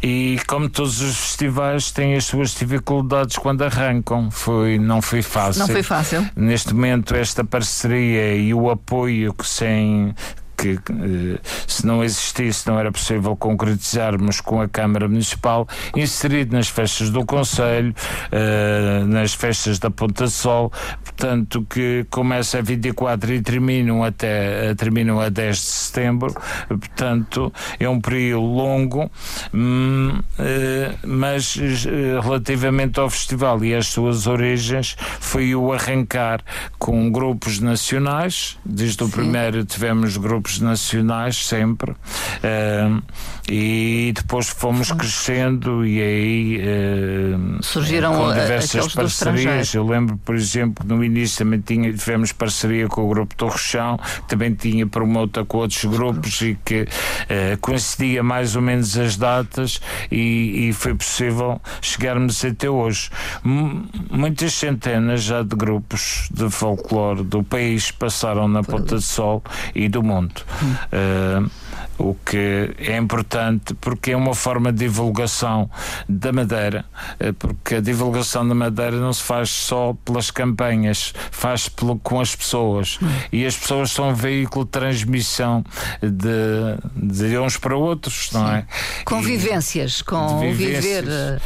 e 0.00 0.38
como 0.46 0.68
todos 0.68 1.00
os 1.00 1.16
festivais 1.16 1.90
têm 1.90 2.14
as 2.14 2.24
suas 2.24 2.54
dificuldades 2.54 3.36
quando 3.36 3.62
arrancam, 3.62 4.30
foi, 4.30 4.78
não 4.78 5.02
foi 5.02 5.22
fácil. 5.22 5.60
Não 5.60 5.66
foi 5.66 5.82
fácil. 5.82 6.24
Neste 6.36 6.72
momento, 6.72 7.16
esta 7.16 7.44
parceria 7.44 8.36
e 8.36 8.54
o 8.54 8.70
apoio 8.70 9.34
que 9.34 9.46
sem 9.46 10.14
que 10.58 10.70
eh, 10.70 11.38
se 11.66 11.86
não 11.86 12.02
existisse 12.02 12.66
não 12.66 12.78
era 12.78 12.90
possível 12.90 13.36
concretizarmos 13.36 14.40
com 14.40 14.60
a 14.60 14.68
Câmara 14.68 15.08
Municipal, 15.08 15.68
inserido 15.96 16.56
nas 16.56 16.68
festas 16.68 17.10
do 17.10 17.24
Conselho, 17.24 17.94
eh, 18.32 19.04
nas 19.06 19.32
festas 19.34 19.78
da 19.78 19.88
Ponta 19.88 20.26
Sol, 20.26 20.72
portanto 21.04 21.64
que 21.70 22.04
começa 22.10 22.58
a 22.58 22.62
24 22.62 23.34
e 23.34 23.40
terminam 23.40 24.02
até 24.02 24.74
terminam 24.74 25.20
a 25.20 25.28
10 25.28 25.56
de 25.56 25.62
setembro, 25.62 26.34
portanto 26.66 27.52
é 27.78 27.88
um 27.88 28.00
período 28.00 28.44
longo, 28.44 29.08
hum, 29.54 30.18
eh, 30.40 30.92
mas 31.06 31.56
relativamente 32.24 32.98
ao 32.98 33.08
festival 33.08 33.64
e 33.64 33.74
às 33.74 33.86
suas 33.86 34.26
origens 34.26 34.96
foi 35.20 35.54
o 35.54 35.72
arrancar 35.72 36.42
com 36.78 37.12
grupos 37.12 37.60
nacionais, 37.60 38.58
desde 38.64 39.04
o 39.04 39.08
primeiro 39.08 39.64
tivemos 39.64 40.16
grupos 40.16 40.47
grupos 40.48 40.60
nacionais 40.60 41.46
sempre 41.46 41.90
uh, 41.92 43.02
e 43.50 44.12
depois 44.14 44.48
fomos 44.48 44.90
crescendo 44.92 45.86
e 45.86 46.00
aí 46.00 46.60
uh, 46.60 47.62
surgiram 47.62 48.14
com 48.14 48.28
diversas 48.28 48.94
parcerias. 48.94 49.72
Eu 49.74 49.86
lembro, 49.86 50.16
por 50.18 50.34
exemplo, 50.34 50.84
no 50.86 51.04
início 51.04 51.38
também 51.44 51.60
tinha, 51.60 51.92
tivemos 51.92 52.32
parceria 52.32 52.88
com 52.88 53.04
o 53.04 53.08
grupo 53.08 53.34
do 53.36 53.46
Rochão, 53.46 53.98
também 54.26 54.54
tinha 54.54 54.86
promota 54.86 55.44
com 55.44 55.58
outros 55.58 55.84
grupos 55.84 56.40
e 56.40 56.58
que 56.64 56.82
uh, 56.82 57.58
coincidia 57.60 58.22
mais 58.22 58.56
ou 58.56 58.62
menos 58.62 58.96
as 58.96 59.16
datas 59.16 59.80
e, 60.10 60.68
e 60.68 60.72
foi 60.72 60.94
possível 60.94 61.60
chegarmos 61.80 62.44
até 62.44 62.68
hoje. 62.68 63.10
M 63.44 63.86
muitas 64.10 64.54
centenas 64.54 65.22
já 65.22 65.42
de 65.42 65.54
grupos 65.54 66.28
de 66.30 66.50
folclore 66.50 67.22
do 67.22 67.42
país 67.42 67.90
passaram 67.90 68.48
na 68.48 68.62
Ponta 68.62 68.96
de 68.96 69.02
Sol 69.02 69.42
e 69.74 69.88
do 69.88 70.02
mundo. 70.02 70.37
Uh, 70.92 71.50
o 71.98 72.14
que 72.14 72.70
é 72.78 72.96
importante 72.96 73.74
porque 73.74 74.12
é 74.12 74.16
uma 74.16 74.34
forma 74.34 74.72
de 74.72 74.78
divulgação 74.78 75.68
da 76.08 76.32
Madeira, 76.32 76.84
eh, 77.18 77.32
porque 77.32 77.74
a 77.76 77.80
divulgação 77.80 78.46
da 78.46 78.54
Madeira 78.54 78.98
não 79.00 79.12
se 79.12 79.22
faz 79.22 79.50
só 79.50 79.94
pelas 80.04 80.30
campanhas, 80.30 81.12
faz 81.30 81.68
pelo, 81.68 81.98
com 81.98 82.20
as 82.20 82.34
pessoas. 82.34 82.98
Hum. 83.02 83.08
E 83.32 83.44
as 83.44 83.56
pessoas 83.56 83.90
são 83.90 84.10
um 84.10 84.14
veículo 84.14 84.64
de 84.64 84.70
transmissão 84.70 85.64
de, 86.00 87.14
de 87.14 87.38
uns 87.38 87.56
para 87.56 87.76
outros, 87.76 88.30
não 88.32 88.48
é? 88.48 88.64
Convivências, 89.04 90.00
com 90.00 90.16
o 90.16 90.52
viver. 90.54 91.04
Eh, 91.08 91.38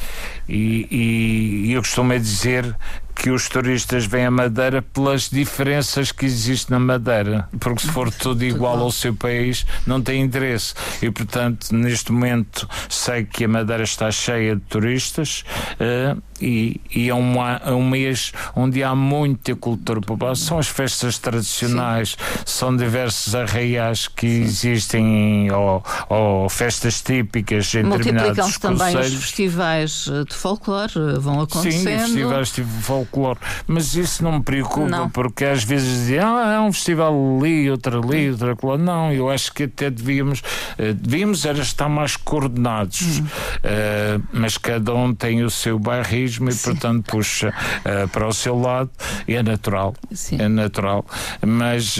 e, 0.48 0.86
e, 0.90 1.66
e 1.68 1.72
eu 1.72 1.80
costumo 1.80 2.18
dizer 2.18 2.76
que 3.14 3.30
os 3.30 3.48
turistas 3.48 4.04
vêm 4.04 4.26
a 4.26 4.30
Madeira 4.30 4.82
pelas 4.82 5.28
diferenças 5.28 6.10
que 6.10 6.26
existem 6.26 6.76
na 6.76 6.80
Madeira, 6.80 7.48
porque 7.60 7.82
se 7.82 7.88
for 7.88 8.10
tudo 8.12 8.44
igual 8.44 8.78
ao 8.78 8.90
seu 8.90 9.14
país, 9.14 9.64
não 9.86 10.00
tem 10.00 10.22
interesse. 10.22 10.74
E, 11.00 11.10
portanto, 11.10 11.74
neste 11.74 12.10
momento, 12.12 12.68
sei 12.88 13.24
que 13.24 13.44
a 13.44 13.48
Madeira 13.48 13.82
está 13.82 14.10
cheia 14.10 14.56
de 14.56 14.62
turistas 14.62 15.44
uh, 15.74 16.20
e, 16.40 16.80
e 16.94 17.08
é, 17.08 17.14
um, 17.14 17.34
é 17.44 17.72
um 17.72 17.88
mês 17.88 18.32
onde 18.56 18.82
há 18.82 18.94
muita 18.94 19.54
cultura 19.54 20.00
popular. 20.00 20.34
São 20.36 20.58
as 20.58 20.68
festas 20.68 21.18
tradicionais, 21.18 22.10
Sim. 22.10 22.42
são 22.44 22.76
diversos 22.76 23.34
arraiais 23.34 24.08
que 24.08 24.28
Sim. 24.28 24.42
existem, 24.42 25.52
ou, 25.52 25.84
ou, 26.08 26.48
festas 26.48 27.00
típicas 27.00 27.72
em 27.74 27.84
Multiplicam-se 27.84 28.58
também 28.58 28.96
os 28.96 29.14
festivais 29.14 30.06
de 30.28 30.34
folclore, 30.34 30.92
vão 31.20 31.40
acontecendo. 31.40 31.72
Sim, 31.72 31.98
festivais 31.98 32.52
de 32.52 32.62
folclore 32.64 33.01
folclore. 33.02 33.38
Mas 33.66 33.94
isso 33.94 34.22
não 34.22 34.32
me 34.32 34.42
preocupa, 34.42 34.88
não. 34.88 35.10
porque 35.10 35.44
às 35.44 35.64
vezes 35.64 35.88
dizem, 35.88 36.18
ah, 36.18 36.54
é 36.56 36.60
um 36.60 36.72
festival 36.72 37.14
ali, 37.38 37.70
outro 37.70 38.02
ali, 38.02 38.30
outro 38.30 38.50
ali. 38.50 38.82
Não, 38.82 39.12
eu 39.12 39.28
acho 39.30 39.52
que 39.52 39.64
até 39.64 39.90
devíamos, 39.90 40.40
uh, 40.40 40.94
devíamos 40.94 41.44
era 41.44 41.58
estar 41.58 41.88
mais 41.88 42.16
coordenados. 42.16 43.20
Hum. 43.20 43.24
Uh, 43.24 44.22
mas 44.32 44.56
cada 44.56 44.94
um 44.94 45.14
tem 45.14 45.42
o 45.42 45.50
seu 45.50 45.78
bairrismo 45.78 46.48
e, 46.48 46.52
Sim. 46.52 46.70
portanto, 46.70 47.10
puxa 47.10 47.48
uh, 47.48 48.08
para 48.08 48.26
o 48.26 48.32
seu 48.32 48.58
lado. 48.58 48.90
E 49.26 49.34
é 49.34 49.42
natural. 49.42 49.94
Sim. 50.12 50.40
É 50.40 50.48
natural. 50.48 51.04
Mas 51.44 51.98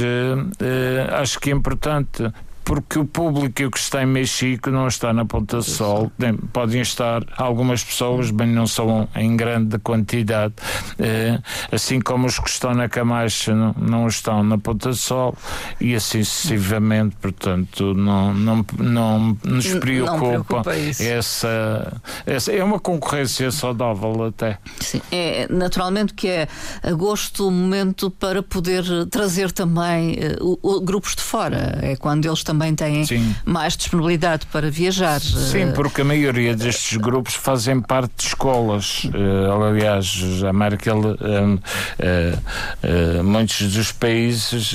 acho 1.21 1.39
que 1.39 1.51
é 1.51 1.55
importante 1.55 2.33
porque 2.65 2.99
o 2.99 3.05
público 3.05 3.71
que 3.71 3.79
está 3.79 4.03
em 4.03 4.07
Mexico 4.07 4.71
não 4.71 4.89
está 4.89 5.13
na 5.13 5.25
Ponta 5.25 5.59
do 5.59 5.63
Sol. 5.63 6.11
Podem 6.53 6.81
estar 6.81 7.23
algumas 7.37 7.83
pessoas, 7.85 8.31
bem 8.31 8.49
não 8.49 8.67
são 8.67 9.09
em 9.15 9.37
grande 9.37 9.79
quantidade, 9.79 10.55
eh, 10.99 11.39
assim 11.71 12.01
como 12.01 12.27
os 12.27 12.39
que 12.39 12.49
estão 12.49 12.75
na 12.75 12.89
Camacha 12.89 13.55
não, 13.55 13.75
não 13.79 14.07
estão 14.07 14.43
na 14.43 14.59
Ponta 14.59 14.91
do 14.91 14.95
Sol 14.95 15.37
e 15.81 15.95
assim 15.95 16.23
sucessivamente. 16.25 17.17
Portanto, 17.21 17.95
não, 17.95 18.35
não, 18.35 18.65
não 18.79 19.39
nos 19.45 19.67
preocupa, 19.75 20.13
não 20.13 20.45
preocupa 20.45 20.73
essa, 20.75 22.01
essa. 22.27 22.53
É 22.53 22.63
uma 22.63 22.79
concorrência 22.79 23.51
saudável 23.51 24.25
até. 24.25 24.59
Sim, 24.81 25.01
é 25.11 25.47
naturalmente 25.51 26.15
que 26.15 26.29
é 26.29 26.49
agosto 26.83 27.49
o 27.49 27.51
momento 27.51 28.11
para 28.11 28.43
poder 28.43 28.85
trazer 29.11 29.53
também 29.53 30.19
uh, 30.41 30.81
grupos 30.81 31.15
de 31.15 31.23
fora. 31.23 31.79
É 31.83 31.97
quando 31.97 32.27
eles 32.27 32.43
também 32.53 32.75
têm 32.75 33.07
Sim. 33.07 33.35
mais 33.47 33.77
disponibilidade 33.77 34.47
para 34.53 34.71
viajar. 34.71 35.21
Sim, 35.21 35.63
eh, 35.63 35.73
porque 35.73 36.03
a 36.03 36.05
maioria 36.05 36.55
destes 36.55 36.99
grupos 36.99 37.35
fazem 37.35 37.81
parte 37.81 38.13
de 38.19 38.25
escolas. 38.25 39.05
Uh, 39.05 39.69
aliás, 39.69 40.43
a 40.47 40.53
Merkel, 40.53 40.99
uh, 40.99 41.15
uh, 41.15 43.25
muitos 43.25 43.73
dos 43.73 43.91
países, 43.91 44.75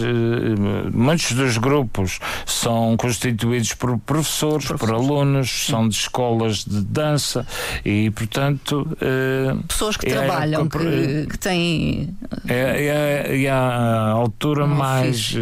muitos 0.91 1.33
dos 1.33 1.57
grupos 1.57 2.19
são 2.45 2.97
constituídos 2.97 3.73
por 3.73 3.97
professores, 3.99 4.67
por 4.67 4.91
alunos, 4.91 5.67
são 5.67 5.87
de 5.87 5.95
escolas 5.95 6.65
de 6.65 6.81
dança 6.81 7.45
e, 7.85 8.09
portanto. 8.09 8.87
Pessoas 9.67 9.97
que 9.97 10.07
é 10.07 10.13
trabalham, 10.13 10.67
que, 10.67 11.27
que, 11.29 11.37
têm. 11.37 12.15
É, 12.47 13.27
é, 13.27 13.43
é 13.43 13.49
a 13.49 14.09
altura 14.09 14.65
mais, 14.65 15.35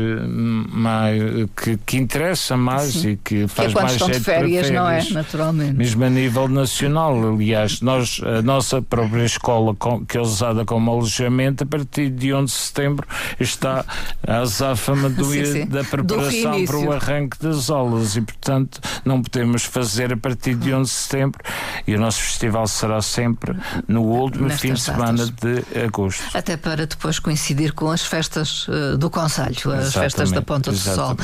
mais 0.69 1.21
que, 1.55 1.77
que 1.77 1.97
interessa 1.97 2.24
interessa 2.25 2.57
mais 2.57 2.93
Sim. 2.93 3.09
e 3.09 3.17
que 3.17 3.47
faz 3.47 3.71
que 3.71 3.77
é 3.77 3.81
mais 3.81 3.93
estão 3.93 4.09
de 4.09 4.19
férias, 4.19 4.69
não 4.71 4.89
é? 4.89 5.03
Naturalmente. 5.11 5.73
Mesmo 5.73 6.03
a 6.03 6.09
nível 6.09 6.47
nacional, 6.47 7.33
aliás, 7.33 7.81
nós, 7.81 8.19
a 8.23 8.41
nossa 8.41 8.81
própria 8.81 9.23
escola, 9.23 9.75
que 10.07 10.17
é 10.17 10.21
usada 10.21 10.65
como 10.65 10.91
alojamento, 10.91 11.63
a 11.63 11.67
partir 11.67 12.09
de 12.09 12.33
11 12.33 12.45
de 12.45 12.59
setembro 12.59 13.07
está 13.39 13.85
a 14.25 14.37
azáfama 14.39 15.09
do, 15.09 15.25
sim, 15.31 15.45
sim. 15.45 15.65
da 15.67 15.83
preparação 15.83 16.65
para 16.65 16.77
o 16.77 16.91
arranque 16.91 17.37
das 17.39 17.69
aulas 17.69 18.15
e, 18.15 18.21
portanto, 18.21 18.79
não 19.03 19.21
podemos 19.21 19.63
fazer 19.63 20.13
a 20.13 20.17
partir 20.17 20.55
de 20.55 20.73
11 20.73 20.89
de 20.89 20.97
setembro 20.97 21.43
e 21.85 21.95
o 21.95 21.99
nosso 21.99 22.21
festival 22.21 22.67
será 22.67 23.01
sempre 23.01 23.55
no 23.87 24.01
último 24.01 24.45
Nestas 24.45 24.61
fim 24.61 24.73
de 24.73 24.81
semana 24.81 25.25
de 25.25 25.83
agosto. 25.83 26.23
Até 26.33 26.57
para 26.57 26.87
depois 26.87 27.19
coincidir 27.19 27.73
com 27.73 27.91
as 27.91 28.01
festas 28.01 28.67
uh, 28.67 28.97
do 28.97 29.09
Conselho, 29.09 29.49
as 29.49 29.87
exatamente, 29.87 29.93
festas 29.93 30.31
da 30.31 30.41
Ponta 30.41 30.71
do 30.71 30.77
Sol. 30.77 31.15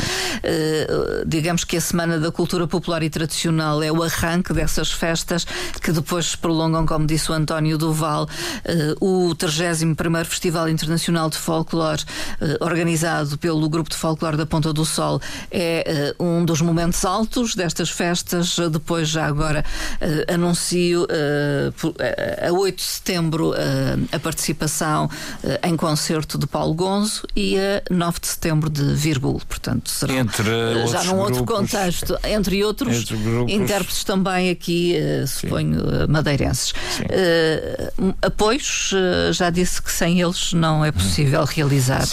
Uh, 0.91 1.25
digamos 1.25 1.63
que 1.63 1.77
a 1.77 1.81
Semana 1.81 2.19
da 2.19 2.31
Cultura 2.31 2.67
Popular 2.67 3.03
e 3.03 3.09
Tradicional 3.09 3.81
é 3.81 3.91
o 3.91 4.03
arranque 4.03 4.53
dessas 4.53 4.91
festas 4.91 5.45
que 5.81 5.91
depois 5.91 6.31
se 6.31 6.37
prolongam, 6.37 6.85
como 6.85 7.05
disse 7.05 7.31
o 7.31 7.33
António 7.33 7.77
Duval, 7.77 8.27
eh, 8.65 8.95
o 8.99 9.33
31 9.35 10.25
Festival 10.25 10.69
Internacional 10.69 11.29
de 11.29 11.37
Folclore, 11.37 12.03
eh, 12.39 12.57
organizado 12.59 13.37
pelo 13.37 13.67
Grupo 13.69 13.89
de 13.89 13.95
Folclore 13.95 14.37
da 14.37 14.45
Ponta 14.45 14.73
do 14.73 14.85
Sol, 14.85 15.21
é 15.49 15.83
eh, 15.85 16.15
um 16.19 16.43
dos 16.45 16.61
momentos 16.61 17.03
altos 17.05 17.55
destas 17.55 17.89
festas. 17.89 18.57
Depois, 18.71 19.09
já 19.09 19.25
agora, 19.25 19.63
anuncio 20.27 21.07
a 22.47 22.51
8 22.51 22.75
de 22.75 22.83
setembro 22.83 23.53
a 24.11 24.19
participação 24.19 25.09
em 25.63 25.75
concerto 25.75 26.37
de 26.37 26.47
Paulo 26.47 26.73
Gonzo 26.73 27.27
e 27.35 27.57
a 27.57 27.81
9 27.89 28.19
de 28.19 28.27
setembro 28.27 28.69
de 28.69 28.93
Virgul. 28.93 29.41
Portanto, 29.47 29.89
serão 29.89 30.15
Entre 30.15 30.49
já 30.87 31.03
num 31.03 31.17
outro 31.17 31.43
contexto, 31.45 32.17
entre 32.23 32.63
outros 32.63 33.01
entre 33.01 33.17
grupos, 33.17 33.53
intérpretes 33.53 34.03
também 34.03 34.49
aqui, 34.49 34.95
uh, 34.97 35.27
suponho, 35.27 35.79
uh, 35.81 36.09
madeirenses. 36.09 36.71
Uh, 36.71 38.13
apoios, 38.21 38.93
já 39.31 39.49
disse 39.49 39.81
que 39.81 39.91
sem 39.91 40.21
eles 40.21 40.53
não 40.53 40.83
é 40.83 40.91
possível 40.91 41.43
realizar 41.45 42.03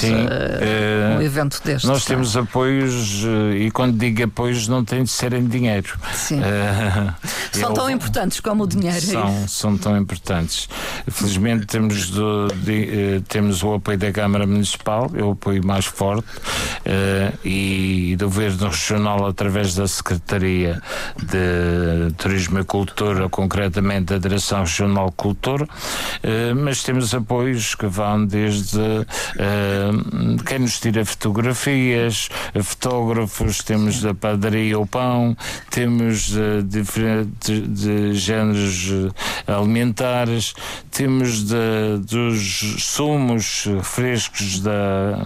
um 1.18 1.22
evento 1.22 1.60
destes. 1.64 1.88
Nós 1.88 2.04
temos 2.04 2.36
apoios 2.36 3.24
e 3.56 3.70
quando 3.70 3.98
digo 3.98 4.24
apoios 4.24 4.68
não 4.68 4.84
tem 4.84 5.04
de 5.04 5.10
ser 5.10 5.32
em 5.32 5.46
dinheiro. 5.46 5.98
Sim. 6.14 6.40
são 7.52 7.72
tão 7.72 7.90
importantes 7.90 8.40
como 8.40 8.64
o 8.64 8.66
dinheiro. 8.66 8.96
É 8.96 9.00
são, 9.00 9.48
são 9.48 9.78
tão 9.78 9.96
importantes. 9.96 10.68
Felizmente 11.08 11.66
temos, 11.66 12.10
do, 12.10 12.48
de, 12.48 13.22
temos 13.28 13.62
o 13.62 13.74
apoio 13.74 13.98
da 13.98 14.12
Câmara 14.12 14.46
Municipal, 14.46 15.10
é 15.14 15.22
o 15.22 15.32
apoio 15.32 15.64
mais 15.64 15.84
forte, 15.84 16.28
e 17.44 18.16
do 18.18 18.26
Governo 18.26 18.57
Governo 18.58 18.70
Regional, 18.70 19.26
através 19.26 19.74
da 19.74 19.86
Secretaria 19.86 20.82
de 21.16 22.12
Turismo 22.16 22.58
e 22.58 22.64
Cultura, 22.64 23.28
concretamente 23.28 24.12
a 24.12 24.18
Direção 24.18 24.60
Regional 24.60 25.10
de 25.10 25.16
Cultura, 25.16 25.66
eh, 26.22 26.52
mas 26.54 26.82
temos 26.82 27.14
apoios 27.14 27.74
que 27.74 27.86
vão 27.86 28.26
desde 28.26 28.80
eh, 29.38 29.90
quem 30.44 30.58
nos 30.58 30.80
tira 30.80 31.04
fotografias, 31.04 32.28
fotógrafos, 32.62 33.62
temos 33.62 34.00
da 34.00 34.12
padaria 34.12 34.78
o 34.78 34.86
pão, 34.86 35.36
temos 35.70 36.30
de 36.30 36.62
diferentes 36.64 37.68
de 37.68 38.14
géneros 38.14 38.90
alimentares, 39.46 40.54
temos 40.90 41.44
de, 41.44 41.98
dos 42.06 42.76
sumos 42.78 43.66
frescos 43.82 44.60
da 44.60 45.18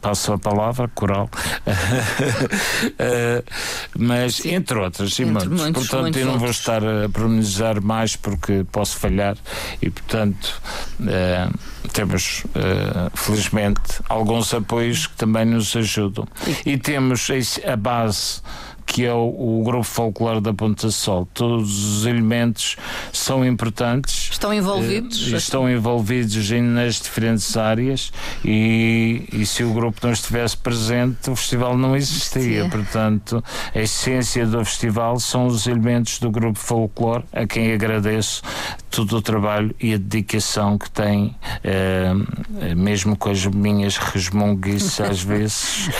passo 0.00 0.32
a 0.32 0.38
palavra, 0.38 0.88
coral 0.94 1.28
uh, 2.84 3.44
mas 3.98 4.36
Sim. 4.36 4.54
entre 4.54 4.78
outras, 4.78 5.18
e 5.18 5.22
entre 5.22 5.48
muitos. 5.48 5.60
muitos. 5.60 5.88
Portanto, 5.88 6.02
muitos 6.02 6.20
eu 6.20 6.26
não 6.26 6.38
vou 6.38 6.50
estar 6.50 6.82
a 6.84 7.08
pronunciar 7.08 7.80
mais 7.80 8.16
porque 8.16 8.64
posso 8.70 8.96
falhar 8.96 9.36
e, 9.80 9.90
portanto, 9.90 10.60
uh, 11.00 11.58
temos, 11.92 12.44
uh, 12.44 13.16
felizmente, 13.16 13.80
alguns 14.08 14.52
apoios 14.54 15.06
que 15.06 15.16
também 15.16 15.44
nos 15.44 15.74
ajudam. 15.76 16.26
E 16.64 16.76
temos 16.76 17.28
a 17.66 17.76
base 17.76 18.40
que 18.88 19.04
é 19.04 19.12
o, 19.12 19.60
o, 19.60 19.62
grupo 19.62 19.84
folclore 19.84 20.40
da 20.40 20.52
Ponta 20.54 20.90
Sol. 20.90 21.28
Todos 21.34 21.98
os 21.98 22.06
elementos 22.06 22.76
são 23.12 23.44
importantes 23.44 24.17
Estão 24.30 24.52
envolvidos? 24.52 25.32
Uh, 25.32 25.36
estão 25.36 25.70
envolvidos 25.70 26.50
nas 26.50 27.00
diferentes 27.00 27.56
áreas 27.56 28.12
e, 28.44 29.24
e, 29.32 29.46
se 29.46 29.64
o 29.64 29.72
grupo 29.72 30.00
não 30.02 30.12
estivesse 30.12 30.56
presente, 30.56 31.30
o 31.30 31.36
festival 31.36 31.76
não 31.76 31.96
existia. 31.96 32.64
Sim. 32.64 32.70
Portanto, 32.70 33.44
a 33.74 33.78
essência 33.78 34.46
do 34.46 34.64
festival 34.64 35.18
são 35.18 35.46
os 35.46 35.66
elementos 35.66 36.18
do 36.18 36.30
grupo 36.30 36.58
folclore, 36.58 37.24
a 37.32 37.46
quem 37.46 37.72
agradeço 37.72 38.42
todo 38.90 39.16
o 39.16 39.22
trabalho 39.22 39.74
e 39.80 39.94
a 39.94 39.98
dedicação 39.98 40.78
que 40.78 40.90
tem, 40.90 41.36
uh, 41.64 42.76
mesmo 42.76 43.16
com 43.16 43.30
as 43.30 43.44
minhas 43.46 43.96
resmunguices 43.96 45.00
às 45.00 45.22
vezes, 45.22 45.90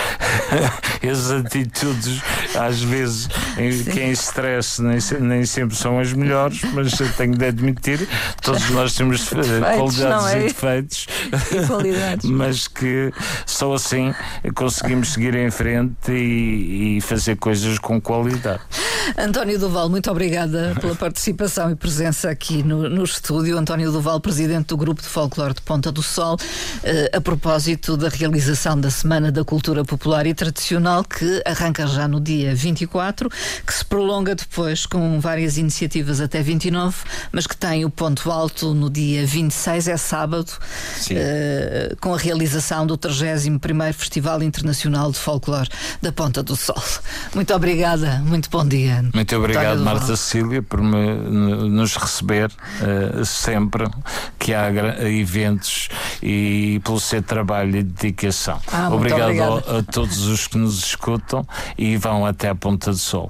as 1.08 1.30
atitudes, 1.30 2.20
às 2.58 2.82
vezes, 2.82 3.28
em, 3.56 3.84
que 3.84 4.00
em 4.00 4.10
stress 4.12 4.82
nem, 4.82 4.98
nem 5.20 5.44
sempre 5.44 5.76
são 5.76 5.98
as 5.98 6.12
melhores, 6.12 6.60
mas 6.72 6.92
tenho 7.16 7.36
de 7.36 7.46
admitir, 7.46 8.08
todos 8.42 8.70
nós 8.70 8.94
temos 8.94 9.20
defeitos, 9.30 9.96
qualidades 9.96 10.26
é? 10.26 10.38
e 10.38 10.42
defeitos, 10.44 11.06
e 11.52 11.66
qualidades. 11.66 12.30
mas 12.30 12.68
que 12.68 13.12
só 13.46 13.72
assim 13.74 14.14
conseguimos 14.54 15.12
seguir 15.12 15.34
em 15.34 15.50
frente 15.50 16.12
e, 16.12 16.98
e 16.98 17.00
fazer 17.00 17.36
coisas 17.36 17.78
com 17.78 18.00
qualidade. 18.00 18.60
António 19.16 19.58
Duval, 19.58 19.88
muito 19.88 20.10
obrigada 20.10 20.74
pela 20.80 20.94
participação 20.94 21.70
e 21.70 21.76
presença 21.76 22.30
aqui 22.30 22.62
no, 22.62 22.88
no 22.88 23.04
estúdio. 23.04 23.56
António 23.56 23.90
Duval, 23.90 24.20
presidente 24.20 24.66
do 24.66 24.76
Grupo 24.76 25.00
de 25.00 25.08
Folclore 25.08 25.54
de 25.54 25.62
Ponta 25.62 25.90
do 25.90 26.02
Sol, 26.02 26.36
eh, 26.82 27.10
a 27.14 27.20
propósito 27.20 27.96
da 27.96 28.08
realização 28.08 28.78
da 28.78 28.90
Semana 28.90 29.32
da 29.32 29.44
Cultura 29.44 29.84
Popular 29.84 30.26
e 30.26 30.34
Tradicional, 30.34 31.04
que 31.04 31.42
arranca 31.46 31.86
já 31.86 32.06
no 32.06 32.20
dia 32.20 32.54
24, 32.54 33.30
que 33.66 33.72
se 33.72 33.84
prolonga 33.84 34.34
depois 34.34 34.84
com 34.84 35.18
várias 35.20 35.56
iniciativas 35.56 36.20
até 36.20 36.42
29, 36.42 36.96
mas 37.32 37.46
que 37.46 37.56
tem 37.56 37.84
o 37.84 37.90
ponto 37.90 38.30
alto 38.30 38.74
no 38.74 38.90
dia 38.90 39.26
26, 39.26 39.88
é 39.88 39.96
sábado, 39.96 40.52
eh, 41.10 41.94
com 42.00 42.14
a 42.14 42.18
realização 42.18 42.86
do 42.86 42.96
31º 42.98 43.92
Festival 43.94 44.42
Internacional 44.42 45.10
de 45.10 45.18
Folclore 45.18 45.68
da 46.02 46.12
Ponta 46.12 46.42
do 46.42 46.56
Sol. 46.56 46.82
Muito 47.34 47.54
obrigada, 47.54 48.18
muito 48.24 48.50
bom 48.50 48.66
dia. 48.66 48.97
Muito 49.14 49.36
obrigado, 49.36 49.80
Marta 49.80 50.16
Cecília, 50.16 50.62
por 50.62 50.80
me, 50.80 51.14
nos 51.68 51.96
receber 51.96 52.50
uh, 52.50 53.24
sempre 53.24 53.84
que 54.38 54.54
há 54.54 54.68
eventos 55.08 55.88
e 56.22 56.80
pelo 56.84 57.00
seu 57.00 57.22
trabalho 57.22 57.76
e 57.76 57.82
dedicação. 57.82 58.60
Ah, 58.72 58.88
obrigado 58.90 59.40
a, 59.40 59.78
a 59.78 59.82
todos 59.82 60.26
os 60.26 60.46
que 60.46 60.58
nos 60.58 60.78
escutam 60.78 61.46
e 61.76 61.96
vão 61.96 62.24
até 62.24 62.48
a 62.48 62.54
Ponta 62.54 62.90
do 62.90 62.98
Sol. 62.98 63.26